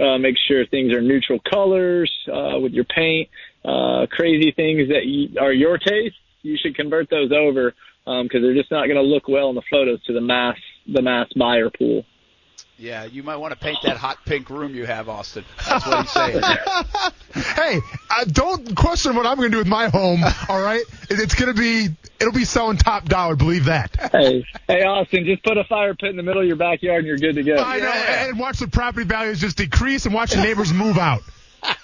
[0.02, 3.28] uh, make sure things are neutral colors uh, with your paint.
[3.64, 7.74] Uh, crazy things that you, are your taste, you should convert those over
[8.06, 11.02] because they're just not going to look well in the photos to the mass the
[11.02, 12.04] mass buyer pool.
[12.78, 15.46] Yeah, you might want to paint that hot pink room you have, Austin.
[15.66, 16.42] That's what he's saying.
[17.54, 20.22] hey, uh, don't question what I'm going to do with my home.
[20.48, 21.88] All right, it's going to be
[22.20, 23.34] it'll be selling top dollar.
[23.34, 23.96] Believe that.
[24.12, 27.06] Hey, hey, Austin, just put a fire pit in the middle of your backyard and
[27.06, 27.56] you're good to go.
[27.56, 31.22] I know, and watch the property values just decrease and watch the neighbors move out.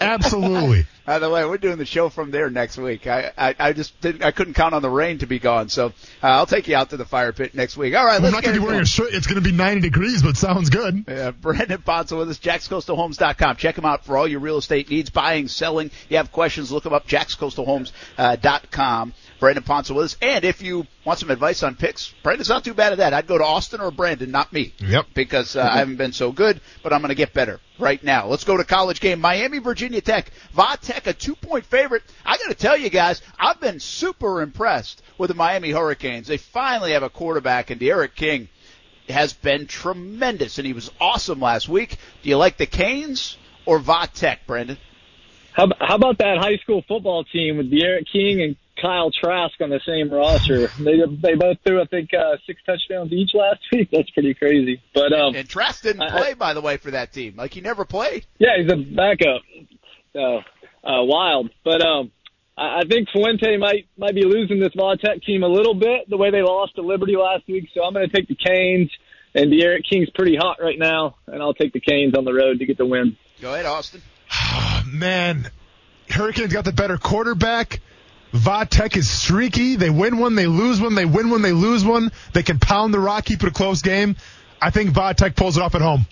[0.01, 0.87] Absolutely.
[1.05, 3.07] By the way, we're doing the show from there next week.
[3.07, 5.87] I I, I just didn't I couldn't count on the rain to be gone, so
[5.87, 5.91] uh,
[6.23, 7.95] I'll take you out to the fire pit next week.
[7.95, 9.13] All right, I'm let's not going to be wearing a shirt.
[9.13, 11.05] It's going to be 90 degrees, but sounds good.
[11.09, 13.57] Uh, Brandon Ponzo with us, jackscoastalhomes.com.
[13.57, 15.87] Check him out for all your real estate needs, buying, selling.
[15.89, 19.15] If You have questions, look him up, jackscoastalhomes.com.
[19.41, 20.17] Brandon Ponzo with us.
[20.23, 23.13] And if you want some advice on picks, Brandon's not too bad at that.
[23.13, 24.73] I'd go to Austin or Brandon, not me.
[24.79, 25.07] Yep.
[25.15, 28.29] Because uh, I haven't been so good, but I'm going to get better right now.
[28.29, 29.21] Let's go to college game.
[29.21, 30.31] Miami, Virginia Tech.
[30.55, 32.03] Va Tech, a two point favorite.
[32.25, 36.27] I got to tell you guys, I've been super impressed with the Miami Hurricanes.
[36.27, 38.49] They finally have a quarterback, and D'Eriq King
[39.09, 41.97] has been tremendous, and he was awesome last week.
[42.23, 44.77] Do you like the Canes or Va Tech, Brandon?
[45.53, 49.69] How, how about that high school football team with D'Eriq King and Kyle Trask on
[49.71, 50.69] the same roster?
[50.79, 53.89] They they both threw I think uh, six touchdowns each last week.
[53.93, 54.81] That's pretty crazy.
[54.95, 57.35] But um, And Trask didn't I- play, by the way, for that team.
[57.37, 58.25] Like he never played.
[58.39, 59.43] yeah, he's a backup.
[60.15, 60.41] So
[60.85, 61.51] uh, wild.
[61.65, 62.11] But um,
[62.57, 66.17] I, I think Fuente might might be losing this Vatech team a little bit the
[66.17, 67.69] way they lost to Liberty last week.
[67.75, 68.91] So I'm going to take the Canes.
[69.35, 72.59] And D'Eriq King's pretty hot right now, and I'll take the Canes on the road
[72.59, 73.17] to get the win.
[73.41, 74.03] Go ahead, Austin.
[74.87, 75.51] Man,
[76.11, 77.81] Hurricanes got the better quarterback.
[78.33, 79.77] Vatek is streaky.
[79.77, 80.95] They win one, they lose one.
[80.95, 82.13] They win one, they lose one.
[82.33, 84.17] They can pound the rock, keep it a close game.
[84.61, 86.07] I think Vatek pulls it off at home.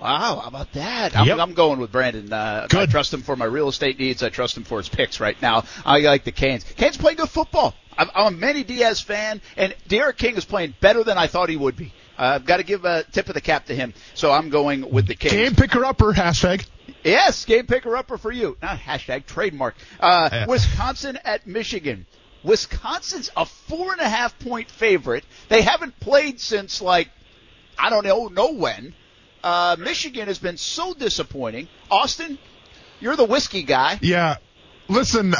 [0.00, 1.16] Wow, how about that?
[1.16, 1.38] I'm, Yep.
[1.38, 2.32] I'm going with Brandon.
[2.32, 4.22] Uh, I trust him for my real estate needs.
[4.22, 5.64] I trust him for his picks right now.
[5.84, 6.64] I like the Canes.
[6.64, 7.74] Canes play good football.
[7.98, 11.48] I'm, I'm a Manny Diaz fan, and D'Eriq King is playing better than I thought
[11.50, 11.92] he would be.
[12.18, 13.92] Uh, I've got to give a tip of the cap to him.
[14.14, 15.32] So I'm going with the Canes.
[15.34, 16.66] Game picker upper, hashtag.
[17.04, 18.56] Yes, game picker upper for you.
[18.62, 19.74] Not hashtag trademark.
[19.98, 20.46] Uh, Yeah.
[20.46, 22.06] Wisconsin at Michigan.
[22.42, 25.24] Wisconsin's a four and a half point favorite.
[25.48, 27.08] They haven't played since like
[27.78, 28.94] I don't know know when.
[29.42, 31.68] Uh, Michigan has been so disappointing.
[31.90, 32.38] Austin,
[33.00, 33.98] you're the whiskey guy.
[34.02, 34.36] Yeah.
[34.88, 35.34] Listen,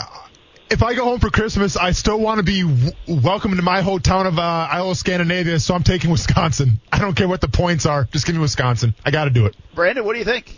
[0.70, 3.82] if I go home for Christmas, I still want to be w- welcome to my
[3.82, 6.80] hometown of uh, Iola, Scandinavia, so I'm taking Wisconsin.
[6.92, 8.04] I don't care what the points are.
[8.04, 8.94] Just give me Wisconsin.
[9.04, 9.56] I got to do it.
[9.74, 10.56] Brandon, what do you think?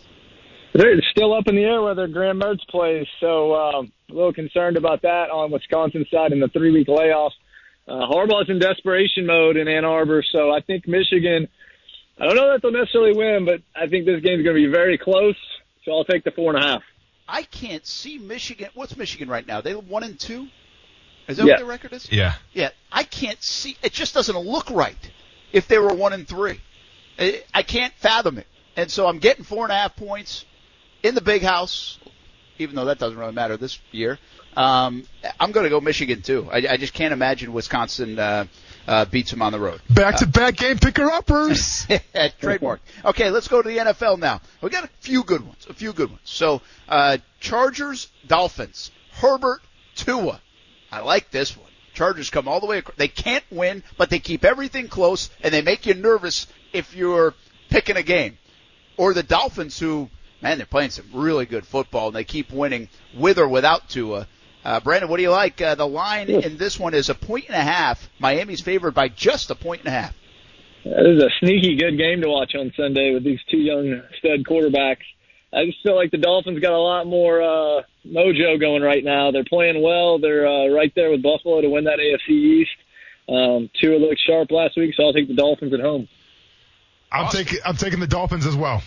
[0.75, 4.77] It's still up in the air whether Graham Mertz plays, so um, a little concerned
[4.77, 7.33] about that on Wisconsin side in the three-week layoff.
[7.87, 11.49] Uh, Harbaugh's in desperation mode in Ann Arbor, so I think Michigan
[12.23, 14.71] I don't know that they'll necessarily win, but I think this game's going to be
[14.71, 15.35] very close.
[15.85, 16.83] So I'll take the four and a half.
[17.29, 18.69] I can't see Michigan.
[18.75, 19.61] What's Michigan right now?
[19.61, 20.47] They one and two.
[21.27, 21.55] Is that Yeah.
[21.55, 22.11] what their record is?
[22.13, 22.35] Yeah.
[22.53, 23.77] Yeah, I can't see.
[23.83, 24.97] It just doesn't look right.
[25.53, 26.61] If they were one and three,
[27.19, 28.47] I, I can't fathom it.
[28.77, 30.45] And so I'm getting four and a half points
[31.03, 31.99] in the big house,
[32.59, 34.21] even though that doesn't really matter this year.
[34.57, 35.05] Um,
[35.41, 36.49] I'm going to go Michigan too.
[36.53, 38.45] I, I just can't imagine Wisconsin uh,
[38.87, 39.81] uh, beats them on the road.
[39.91, 41.87] Back to back game picker uppers.
[42.41, 42.81] Trademark.
[43.05, 44.41] Okay, let's go to the NFL now.
[44.61, 45.67] We got a few good ones.
[45.69, 46.23] A few good ones.
[46.25, 49.61] So, uh, Chargers, Dolphins, Herbert,
[49.95, 50.41] Tua.
[50.91, 51.69] I like this one.
[51.95, 52.97] Chargers come all the way across.
[52.97, 57.35] They can't win, but they keep everything close, and they make you nervous if you're
[57.71, 58.39] picking a game.
[58.97, 60.09] Or the Dolphins, who,
[60.41, 64.27] man, they're playing some really good football, and they keep winning with or without Tua.
[64.65, 65.61] Uh, Brandon, what do you like?
[65.61, 68.09] Uh, the line in this one is a point and a half.
[68.19, 70.15] Miami's favored by just a point and a half.
[70.85, 74.45] This is a sneaky good game to watch on Sunday with these two young stud
[74.45, 75.05] quarterbacks.
[75.53, 79.31] I just feel like the Dolphins got a lot more uh, mojo going right now.
[79.31, 80.19] They're playing well.
[80.19, 82.71] They're uh, right there with Buffalo to win that AFC East.
[83.29, 86.09] Um, Tua looked sharp last week, so I'll take the Dolphins at home.
[87.13, 88.83] I'm taking I'm taking the Dolphins as well.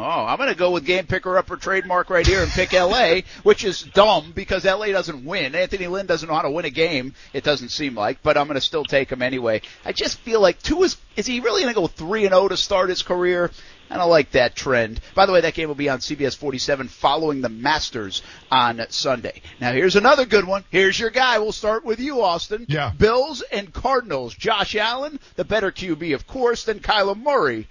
[0.00, 3.22] Oh, I'm going to go with game picker upper trademark right here and pick LA,
[3.42, 5.56] which is dumb because LA doesn't win.
[5.56, 7.14] Anthony Lynn doesn't know how to win a game.
[7.32, 9.60] It doesn't seem like, but I'm going to still take him anyway.
[9.84, 12.46] I just feel like Tua is is he really going to go three and zero
[12.46, 13.50] to start his career?
[13.90, 15.00] I don't like that trend.
[15.16, 19.42] By the way, that game will be on CBS 47 following the Masters on Sunday.
[19.60, 20.62] Now here's another good one.
[20.70, 21.40] Here's your guy.
[21.40, 22.66] We'll start with you, Austin.
[22.68, 22.92] Yeah.
[22.96, 24.34] Bills and Cardinals.
[24.34, 27.66] Josh Allen, the better QB, of course, than Kyler Murray.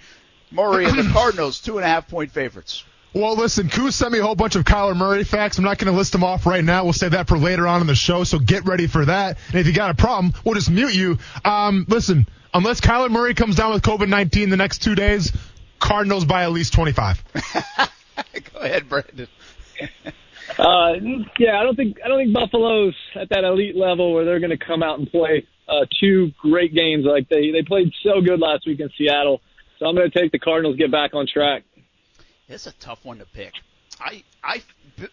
[0.51, 2.83] Murray and the Cardinals, two and a half point favorites.
[3.13, 5.57] Well, listen, Koo sent me a whole bunch of Kyler Murray facts.
[5.57, 6.83] I'm not going to list them off right now.
[6.83, 9.37] We'll save that for later on in the show, so get ready for that.
[9.47, 11.17] And if you got a problem, we'll just mute you.
[11.43, 15.31] Um, listen, unless Kyler Murray comes down with COVID-19 the next two days,
[15.79, 17.23] Cardinals by at least 25.
[18.53, 19.27] Go ahead, Brandon.
[20.57, 20.93] Uh,
[21.37, 24.57] yeah, I don't think I don't think Buffalo's at that elite level where they're going
[24.57, 28.39] to come out and play uh, two great games like they they played so good
[28.39, 29.41] last week in Seattle.
[29.79, 31.63] So I'm going to take the Cardinals get back on track.
[32.49, 33.53] It's a tough one to pick.
[33.99, 34.63] I, I,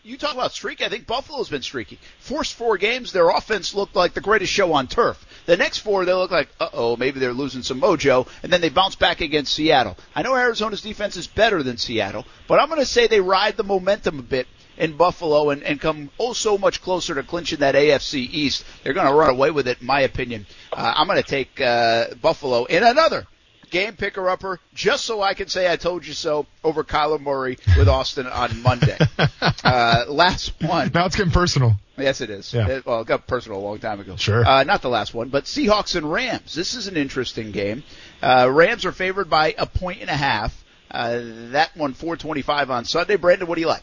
[0.02, 0.84] you talk about streaky.
[0.84, 1.98] I think Buffalo's been streaky.
[2.18, 5.24] First four games, their offense looked like the greatest show on turf.
[5.46, 8.60] The next four, they look like, uh oh, maybe they're losing some mojo, and then
[8.60, 9.96] they bounce back against Seattle.
[10.14, 13.56] I know Arizona's defense is better than Seattle, but I'm going to say they ride
[13.56, 14.46] the momentum a bit
[14.76, 18.64] in Buffalo and, and come oh so much closer to clinching that AFC East.
[18.82, 20.46] They're going to run away with it, in my opinion.
[20.72, 23.26] Uh, I'm going to take uh, Buffalo in another
[23.74, 27.58] game picker upper just so I can say I told you so over Kyler Murray
[27.76, 28.96] with Austin on Monday.
[29.64, 30.92] uh, last one.
[30.94, 31.74] Now it's getting personal.
[31.98, 32.54] Yes, it is.
[32.54, 32.68] Yeah.
[32.68, 34.14] It- well, it got personal a long time ago.
[34.16, 34.46] Sure.
[34.46, 36.54] Uh, not the last one, but Seahawks and Rams.
[36.54, 37.82] This is an interesting game.
[38.22, 40.54] Uh, Rams are favored by a point and a half.
[40.88, 43.16] Uh, that one 425 on Sunday.
[43.16, 43.82] Brandon, what do you like?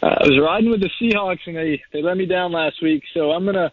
[0.00, 3.02] Uh, I was riding with the Seahawks and they they let me down last week,
[3.12, 3.72] so I'm gonna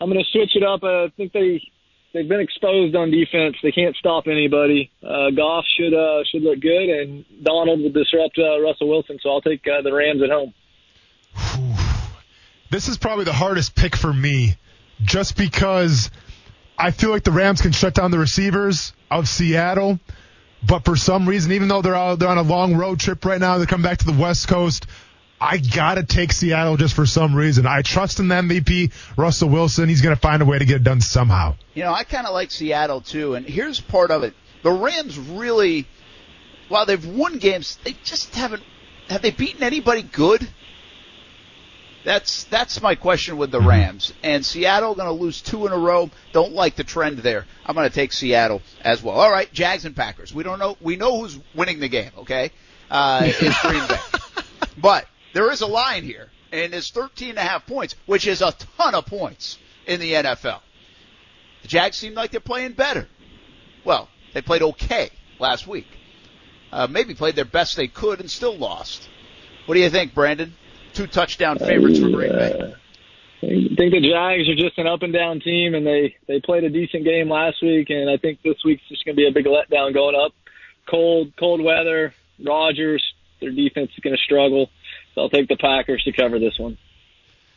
[0.00, 0.82] I'm gonna switch it up.
[0.82, 1.62] I think they
[2.12, 3.56] they've been exposed on defense.
[3.62, 4.90] They can't stop anybody.
[5.02, 9.18] Uh, Goff should uh, should look good, and Donald will disrupt uh, Russell Wilson.
[9.22, 10.54] So I'll take uh, the Rams at home.
[12.70, 14.56] This is probably the hardest pick for me,
[15.02, 16.10] just because
[16.78, 20.00] I feel like the Rams can shut down the receivers of Seattle,
[20.66, 23.40] but for some reason, even though they're out, they're on a long road trip right
[23.40, 24.86] now, they come back to the West Coast.
[25.42, 27.66] I gotta take Seattle just for some reason.
[27.66, 29.88] I trust in the MVP, Russell Wilson.
[29.88, 31.56] He's gonna find a way to get it done somehow.
[31.74, 34.34] You know, I kind of like Seattle too, and here's part of it.
[34.62, 35.88] The Rams really,
[36.68, 38.62] while they've won games, they just haven't.
[39.08, 40.48] Have they beaten anybody good?
[42.04, 44.12] That's that's my question with the Rams.
[44.22, 46.10] And Seattle going to lose two in a row.
[46.32, 47.46] Don't like the trend there.
[47.66, 49.18] I'm going to take Seattle as well.
[49.18, 50.32] All right, Jags and Packers.
[50.32, 50.76] We don't know.
[50.80, 52.10] We know who's winning the game.
[52.18, 52.52] Okay,
[52.90, 53.98] uh, it's Green Bay.
[54.80, 58.42] But there is a line here, and it's 13 and a half points, which is
[58.42, 60.60] a ton of points in the NFL.
[61.62, 63.08] The Jags seem like they're playing better.
[63.84, 65.86] Well, they played okay last week.
[66.72, 69.08] Uh, maybe played their best they could and still lost.
[69.66, 70.54] What do you think, Brandon?
[70.94, 72.52] Two touchdown favorites for Green Bay.
[72.52, 72.76] Uh,
[73.42, 76.64] I think the Jags are just an up and down team, and they they played
[76.64, 79.32] a decent game last week, and I think this week's just going to be a
[79.32, 80.32] big letdown going up.
[80.88, 82.14] Cold, cold weather.
[82.44, 83.02] Rodgers,
[83.40, 84.70] their defense is going to struggle,
[85.14, 86.78] so I'll take the Packers to cover this one.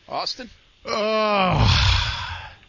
[0.08, 0.50] Austin?
[0.86, 1.95] Oh,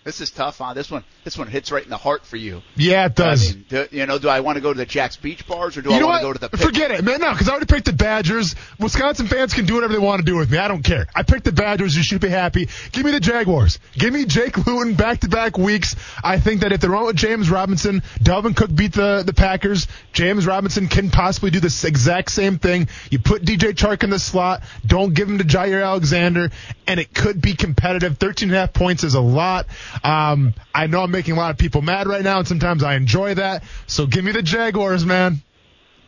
[0.06, 0.72] This is tough, huh?
[0.72, 2.62] This one, this one hits right in the heart for you.
[2.76, 3.50] Yeah, it does.
[3.50, 5.76] I mean, do, you know, do I want to go to the Jax Beach bars
[5.76, 6.56] or do you I want to go to the?
[6.56, 7.18] Forget it, man.
[7.20, 8.54] No, because I already picked the Badgers.
[8.78, 10.58] Wisconsin fans can do whatever they want to do with me.
[10.58, 11.08] I don't care.
[11.16, 11.96] I picked the Badgers.
[11.96, 12.68] You should be happy.
[12.92, 13.80] Give me the Jaguars.
[13.94, 15.96] Give me Jake Luton back-to-back weeks.
[16.22, 19.88] I think that if they're on with James Robinson, Dalvin Cook beat the the Packers.
[20.12, 22.86] James Robinson can possibly do this exact same thing.
[23.10, 24.62] You put DJ Chark in the slot.
[24.86, 26.50] Don't give him to Jaire Alexander,
[26.86, 28.18] and it could be competitive.
[28.18, 29.66] 13 and a half points is a lot.
[30.02, 32.94] Um, I know I'm making a lot of people mad right now, and sometimes I
[32.94, 33.64] enjoy that.
[33.86, 35.42] So give me the Jaguars, man.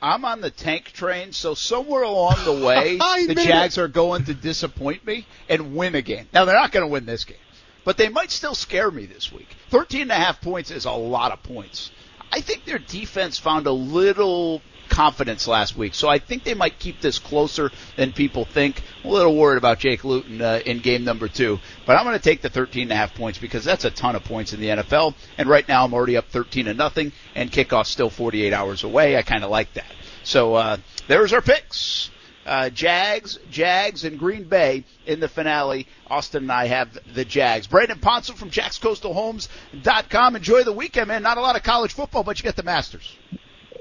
[0.01, 4.35] I'm on the tank train, so somewhere along the way, the Jags are going to
[4.35, 6.29] disappoint me and win a game.
[6.33, 7.37] Now they're not going to win this game,
[7.85, 9.49] but they might still scare me this week.
[9.71, 11.91] 13 and a half points is a lot of points.
[12.31, 16.79] I think their defense found a little confidence last week, so I think they might
[16.79, 18.83] keep this closer than people think.
[19.03, 22.17] I'm a little worried about Jake Luton uh, in game number two, but I'm going
[22.17, 24.61] to take the 13 and a half points because that's a ton of points in
[24.61, 25.15] the NFL.
[25.37, 29.17] And right now I'm already up 13 to nothing, and kickoff's still 48 hours away.
[29.17, 29.93] I kind of like that.
[30.25, 30.77] So uh,
[31.07, 32.11] there's our picks.
[32.49, 35.87] Uh, Jags, Jags, and Green Bay in the finale.
[36.07, 37.67] Austin and I have the Jags.
[37.67, 40.37] Brandon Ponson from JacksCoastalHomes.com.
[40.37, 41.23] Enjoy the weekend, man.
[41.23, 43.15] Not a lot of college football, but you get the Masters.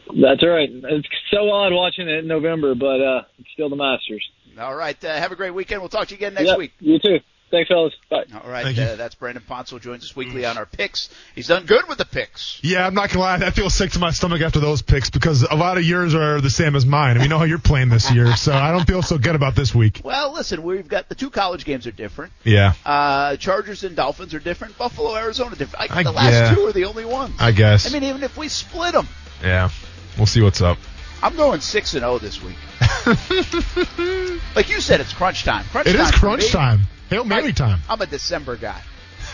[0.09, 0.69] That's all right.
[0.71, 4.27] It's so odd watching it in November, but uh, it's still the Masters.
[4.59, 5.01] All right.
[5.03, 5.81] Uh, have a great weekend.
[5.81, 6.71] We'll talk to you again next Yep, week.
[6.79, 7.19] You too.
[7.49, 7.93] Thanks, fellas.
[8.09, 8.25] Bye.
[8.43, 8.77] All right.
[8.77, 11.07] Uh, that's Brandon Ponsel joins us weekly on our picks.
[11.33, 12.59] He's done good with the picks.
[12.61, 13.35] Yeah, I'm not gonna lie.
[13.35, 16.41] I feel sick to my stomach after those picks because a lot of yours are
[16.41, 17.11] the same as mine.
[17.11, 19.55] And we know how you're playing this year, so I don't feel so good about
[19.55, 20.01] this week.
[20.03, 22.33] Well, listen, we've got the two college games are different.
[22.43, 24.77] Yeah, Uh, Chargers and Dolphins are different.
[24.77, 25.89] Buffalo, Arizona different.
[25.89, 26.53] I, I- the last yeah.
[26.53, 27.33] two are the only ones.
[27.39, 27.87] I guess.
[27.89, 29.07] I mean, even if we split them,
[29.41, 29.69] yeah,
[30.17, 30.77] we'll see what's up.
[31.21, 32.55] I'm going six and zero this week.
[34.55, 35.65] like you said, it's crunch time.
[35.65, 36.49] Crunch It time is crunch me.
[36.49, 36.81] time.
[37.09, 37.79] Hail Mary time.
[37.89, 38.81] I'm a December guy.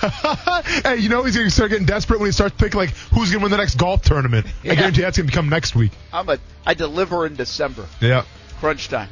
[0.84, 3.42] hey, you know he's gonna start getting desperate when he starts picking like who's gonna
[3.44, 4.46] win the next golf tournament.
[4.64, 4.74] Yeah.
[4.74, 5.92] I guarantee that's gonna become next week.
[6.12, 7.86] I'm a I deliver in December.
[8.02, 8.26] Yeah.
[8.60, 9.10] Crunch time.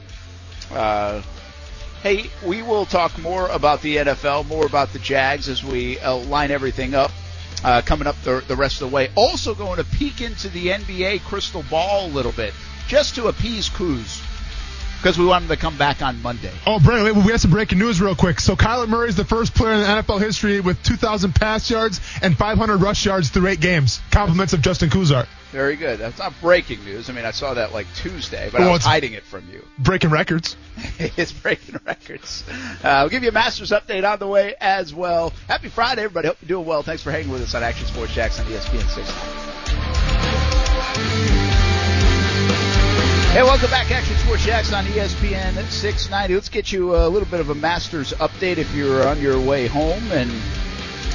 [0.72, 1.22] Uh,
[2.04, 6.16] hey, we will talk more about the NFL, more about the Jags as we uh,
[6.16, 7.12] line everything up.
[7.64, 9.10] Uh, coming up the, the rest of the way.
[9.16, 12.54] Also going to peek into the NBA crystal ball a little bit,
[12.88, 14.20] just to appease Kuz,
[15.02, 16.52] because we want him to come back on Monday.
[16.68, 18.40] Oh, Brandon, wait, we have some breaking news real quick.
[18.40, 22.38] So Kyler Murray is the first player in NFL history with 2,000 pass yards and
[22.38, 24.00] 500 rush yards through eight games.
[24.12, 25.28] Compliments of Justin Kuzar.
[25.52, 26.00] Very good.
[26.00, 27.10] That's not breaking news.
[27.10, 29.66] I mean, I saw that like Tuesday, but Well, I was hiding it from you.
[29.80, 30.56] Breaking records.
[31.00, 32.44] it's breaking records.
[32.84, 35.34] Uh, we'll give you a Masters update on the way as well.
[35.48, 36.28] Happy Friday, everybody.
[36.28, 36.84] Hope you're doing well.
[36.84, 39.51] Thanks for hanging with us on Action Sports Jax on ESPN 6.
[43.32, 46.34] Hey, welcome back, Action Sports Jax on ESPN 690.
[46.36, 49.68] Let's get you a little bit of a Masters update if you're on your way
[49.68, 50.30] home and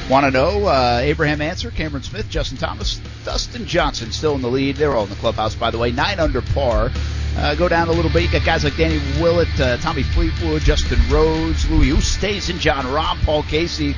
[0.09, 0.65] want to know.
[0.65, 4.77] Uh, Abraham Ancer, Cameron Smith, Justin Thomas, Dustin Johnson still in the lead.
[4.77, 5.93] They're all in the clubhouse, by the way.
[5.93, 6.91] Nine under par.
[7.37, 8.23] Uh, go down a little bit.
[8.23, 13.23] You got guys like Danny Willett, uh, Tommy Fleetwood, Justin Rose, Louis Oosthuizen, Jon Rahm,
[13.27, 13.95] Paul Casey,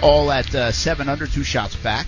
[0.00, 2.06] all at uh, seven under, two shots back.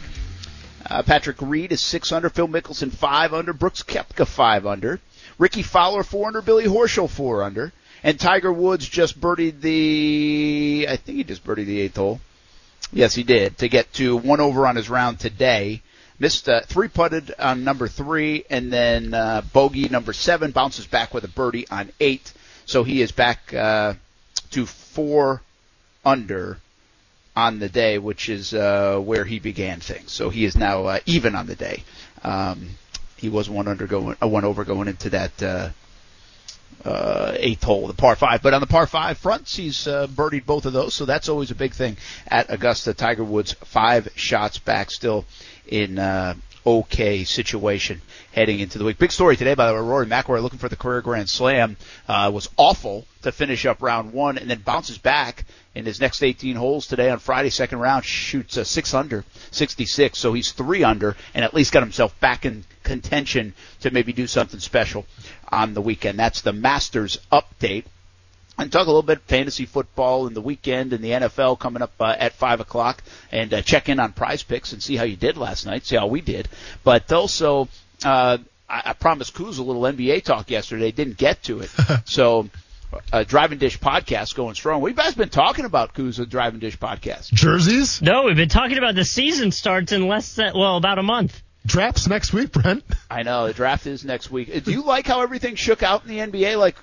[0.88, 2.30] Uh, Patrick Reed is six under.
[2.30, 3.52] Phil Mickelson five under.
[3.52, 5.00] Brooks Koepka five under.
[5.40, 6.42] Rickie Fowler four under.
[6.42, 7.72] Billy Horschel four under.
[8.02, 10.86] And Tiger Woods just birdied the.
[10.88, 12.20] I think he just birdied the eighth hole.
[12.92, 15.82] Yes, he did to get to one over on his round today.
[16.18, 21.14] Missed uh, three putted on number three, and then uh, bogey number seven bounces back
[21.14, 22.32] with a birdie on eight.
[22.66, 23.94] So he is back uh,
[24.50, 25.40] to four
[26.04, 26.58] under
[27.34, 30.12] on the day, which is uh, where he began things.
[30.12, 31.82] So he is now uh, even on the day.
[32.22, 32.70] Um,
[33.20, 35.68] he was one under going, uh, one over going into that uh,
[36.84, 38.42] uh, eighth hole, the par five.
[38.42, 41.50] But on the par five fronts, he's uh, birdied both of those, so that's always
[41.50, 42.94] a big thing at Augusta.
[42.94, 45.26] Tiger Woods five shots back, still
[45.68, 46.34] in uh,
[46.66, 48.00] okay situation
[48.32, 48.98] heading into the week.
[48.98, 49.80] Big story today, by the way.
[49.80, 51.76] Rory McIlroy looking for the career Grand Slam
[52.08, 55.44] uh, was awful to finish up round one, and then bounces back
[55.74, 57.50] in his next 18 holes today on Friday.
[57.50, 60.18] Second round shoots a six under, 66.
[60.18, 64.26] So he's three under, and at least got himself back in contention to maybe do
[64.26, 65.06] something special
[65.50, 66.18] on the weekend.
[66.18, 67.84] That's the Masters update.
[68.58, 71.92] And talk a little bit fantasy football in the weekend and the NFL coming up
[71.98, 73.02] uh, at five o'clock,
[73.32, 75.96] and uh, check in on Prize Picks and see how you did last night, see
[75.96, 76.46] how we did.
[76.84, 77.68] But also,
[78.04, 78.36] uh,
[78.68, 81.70] I, I promised Kuz a little NBA talk yesterday, didn't get to it.
[82.04, 82.50] so,
[83.12, 84.80] uh, Driving Dish podcast going strong.
[84.80, 87.32] We've you guys been talking about, Kuz, with Driving Dish podcast?
[87.32, 88.02] Jerseys.
[88.02, 91.42] No, we've been talking about the season starts in less than well about a month.
[91.66, 92.82] Drafts next week, Brent.
[93.10, 94.50] I know the draft is next week.
[94.54, 96.58] Uh, Do you like how everything shook out in the NBA?
[96.58, 96.76] Like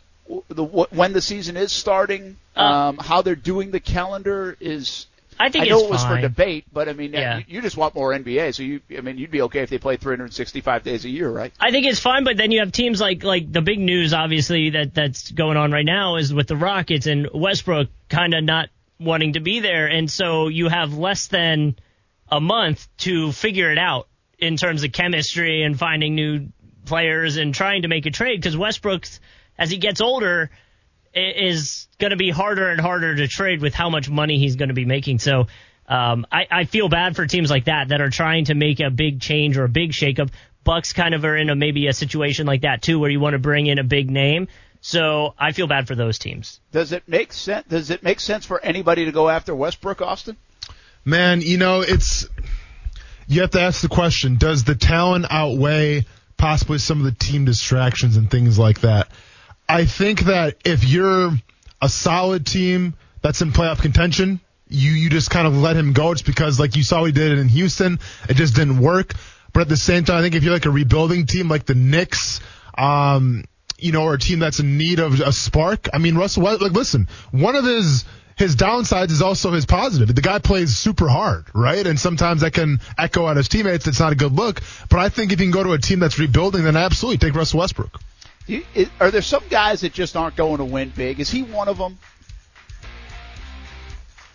[0.50, 2.62] the when the season is starting, Uh.
[2.62, 5.08] um, how they're doing the calendar is
[5.40, 6.16] I think I know it was fine.
[6.16, 7.38] for debate, but I mean, Yeah.
[7.40, 8.54] you, you just want more NBA.
[8.56, 11.52] So you, I mean, you'd be okay if they played 365 days a year, right?
[11.60, 14.72] I think it's fine, but then you have teams like like the big news, obviously
[14.72, 18.70] that that's going on right now is with the Rockets and Westbrook kind of not
[19.00, 21.76] wanting to be there, and so you have less than
[22.30, 24.08] a month to figure it out
[24.40, 26.48] in terms of chemistry and finding new
[26.86, 29.06] players and trying to make a trade because Westbrook,
[29.58, 30.50] as he gets older,
[31.18, 34.70] is going to be harder and harder to trade with how much money he's going
[34.70, 35.20] to be making.
[35.20, 35.48] So.
[35.90, 38.90] Um, I, I feel bad for teams like that that are trying to make a
[38.90, 40.30] big change or a big shakeup.
[40.66, 43.36] Bucks kind of are in a maybe a situation like that too, where you want
[43.36, 44.50] to bring in a big name.
[44.82, 46.60] So I feel bad for those teams.
[46.72, 47.68] Does it make sense?
[47.68, 50.36] Does it make sense for anybody to go after Westbrook, Austin?
[51.06, 52.28] Man, you know, it's
[53.28, 56.06] you have to ask the question, does the talent outweigh
[56.38, 59.10] possibly some of the team distractions and things like that?
[59.70, 61.32] I think that if you're
[61.82, 64.40] a solid team that's in playoff contention,
[64.70, 66.12] you you just kind of let him go.
[66.12, 68.00] It's because like you saw he did it in Houston,
[68.30, 69.14] it just didn't work.
[69.54, 71.76] But at the same time, I think if you're like a rebuilding team like the
[71.76, 72.42] Knicks,
[72.78, 73.46] um,
[73.78, 75.88] you know, or a team that's in need of a spark.
[75.94, 78.06] I mean, Russell, like, listen, one of his
[78.36, 80.14] his downsides is also his positive.
[80.14, 81.86] The guy plays super hard, right?
[81.86, 83.88] And sometimes that can echo out his teammates.
[83.88, 84.62] It's not a good look.
[84.90, 87.36] But I think if you can go to a team that's rebuilding, then absolutely take
[87.36, 88.00] Russell Westbrook.
[88.48, 91.20] Do you, is, are there some guys that just aren't going to win big?
[91.20, 91.98] Is he one of them?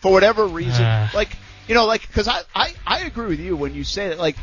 [0.00, 1.08] For whatever reason, Uh.
[1.14, 1.36] like
[1.68, 4.18] you know, like because I, I I agree with you when you say that.
[4.18, 4.36] Like,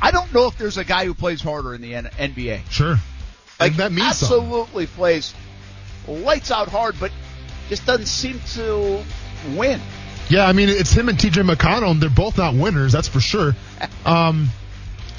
[0.00, 2.70] I don't know if there's a guy who plays harder in the N- NBA.
[2.70, 2.96] Sure.
[3.58, 4.38] Like and that means something.
[4.46, 5.34] absolutely plays
[6.06, 7.10] lights out hard, but
[7.68, 9.02] just doesn't seem to
[9.56, 9.80] win.
[10.28, 13.20] Yeah, I mean it's him and TJ McConnell, and they're both not winners, that's for
[13.20, 13.54] sure.
[14.06, 14.48] Um,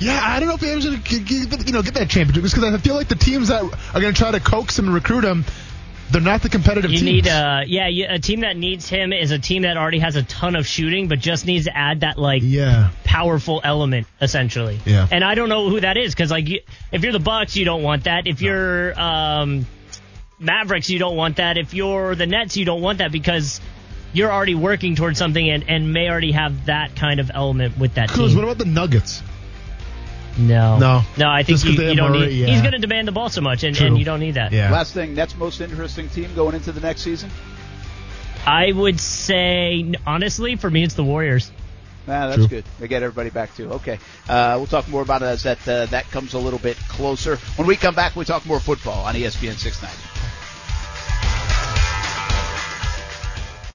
[0.02, 2.78] yeah, I don't know if he's going to you know get that championship because I
[2.78, 5.46] feel like the teams that are going to try to coax him and recruit him,
[6.10, 7.26] they're not the competitive You teams.
[7.26, 10.16] need uh yeah, you, a team that needs him is a team that already has
[10.16, 14.80] a ton of shooting, but just needs to add that like yeah, powerful element essentially.
[14.86, 15.08] Yeah.
[15.10, 17.64] And I don't know who that is because like you, if you're the Bucks, you
[17.66, 18.28] don't want that.
[18.28, 19.66] If you're um,
[20.40, 21.58] Mavericks, you don't want that.
[21.58, 23.62] If you're the Nets, you don't want that because
[24.14, 27.94] you're already working towards something and, and may already have that kind of element with
[27.94, 29.24] that Because what about the Nuggets?
[30.38, 31.02] No, No.
[31.18, 31.30] no.
[31.30, 32.34] I think Just 'cause you, you don't Murray, need.
[32.36, 32.48] yeah.
[32.48, 33.88] He's going to demand the ball so much, and, True.
[33.88, 34.52] and you don't need that.
[34.52, 34.72] Yeah.
[34.72, 37.30] Last thing, Nets most interesting team going into the next season.
[38.46, 41.52] I would say honestly, for me, it's the Warriors.
[42.08, 42.48] Ah, that's True.
[42.48, 42.66] good.
[42.80, 43.74] They get everybody back too.
[43.74, 46.76] Okay, uh, we'll talk more about it as that uh, that comes a little bit
[46.90, 47.36] closer.
[47.58, 50.11] When we come back, we talk more football on ESPN 690.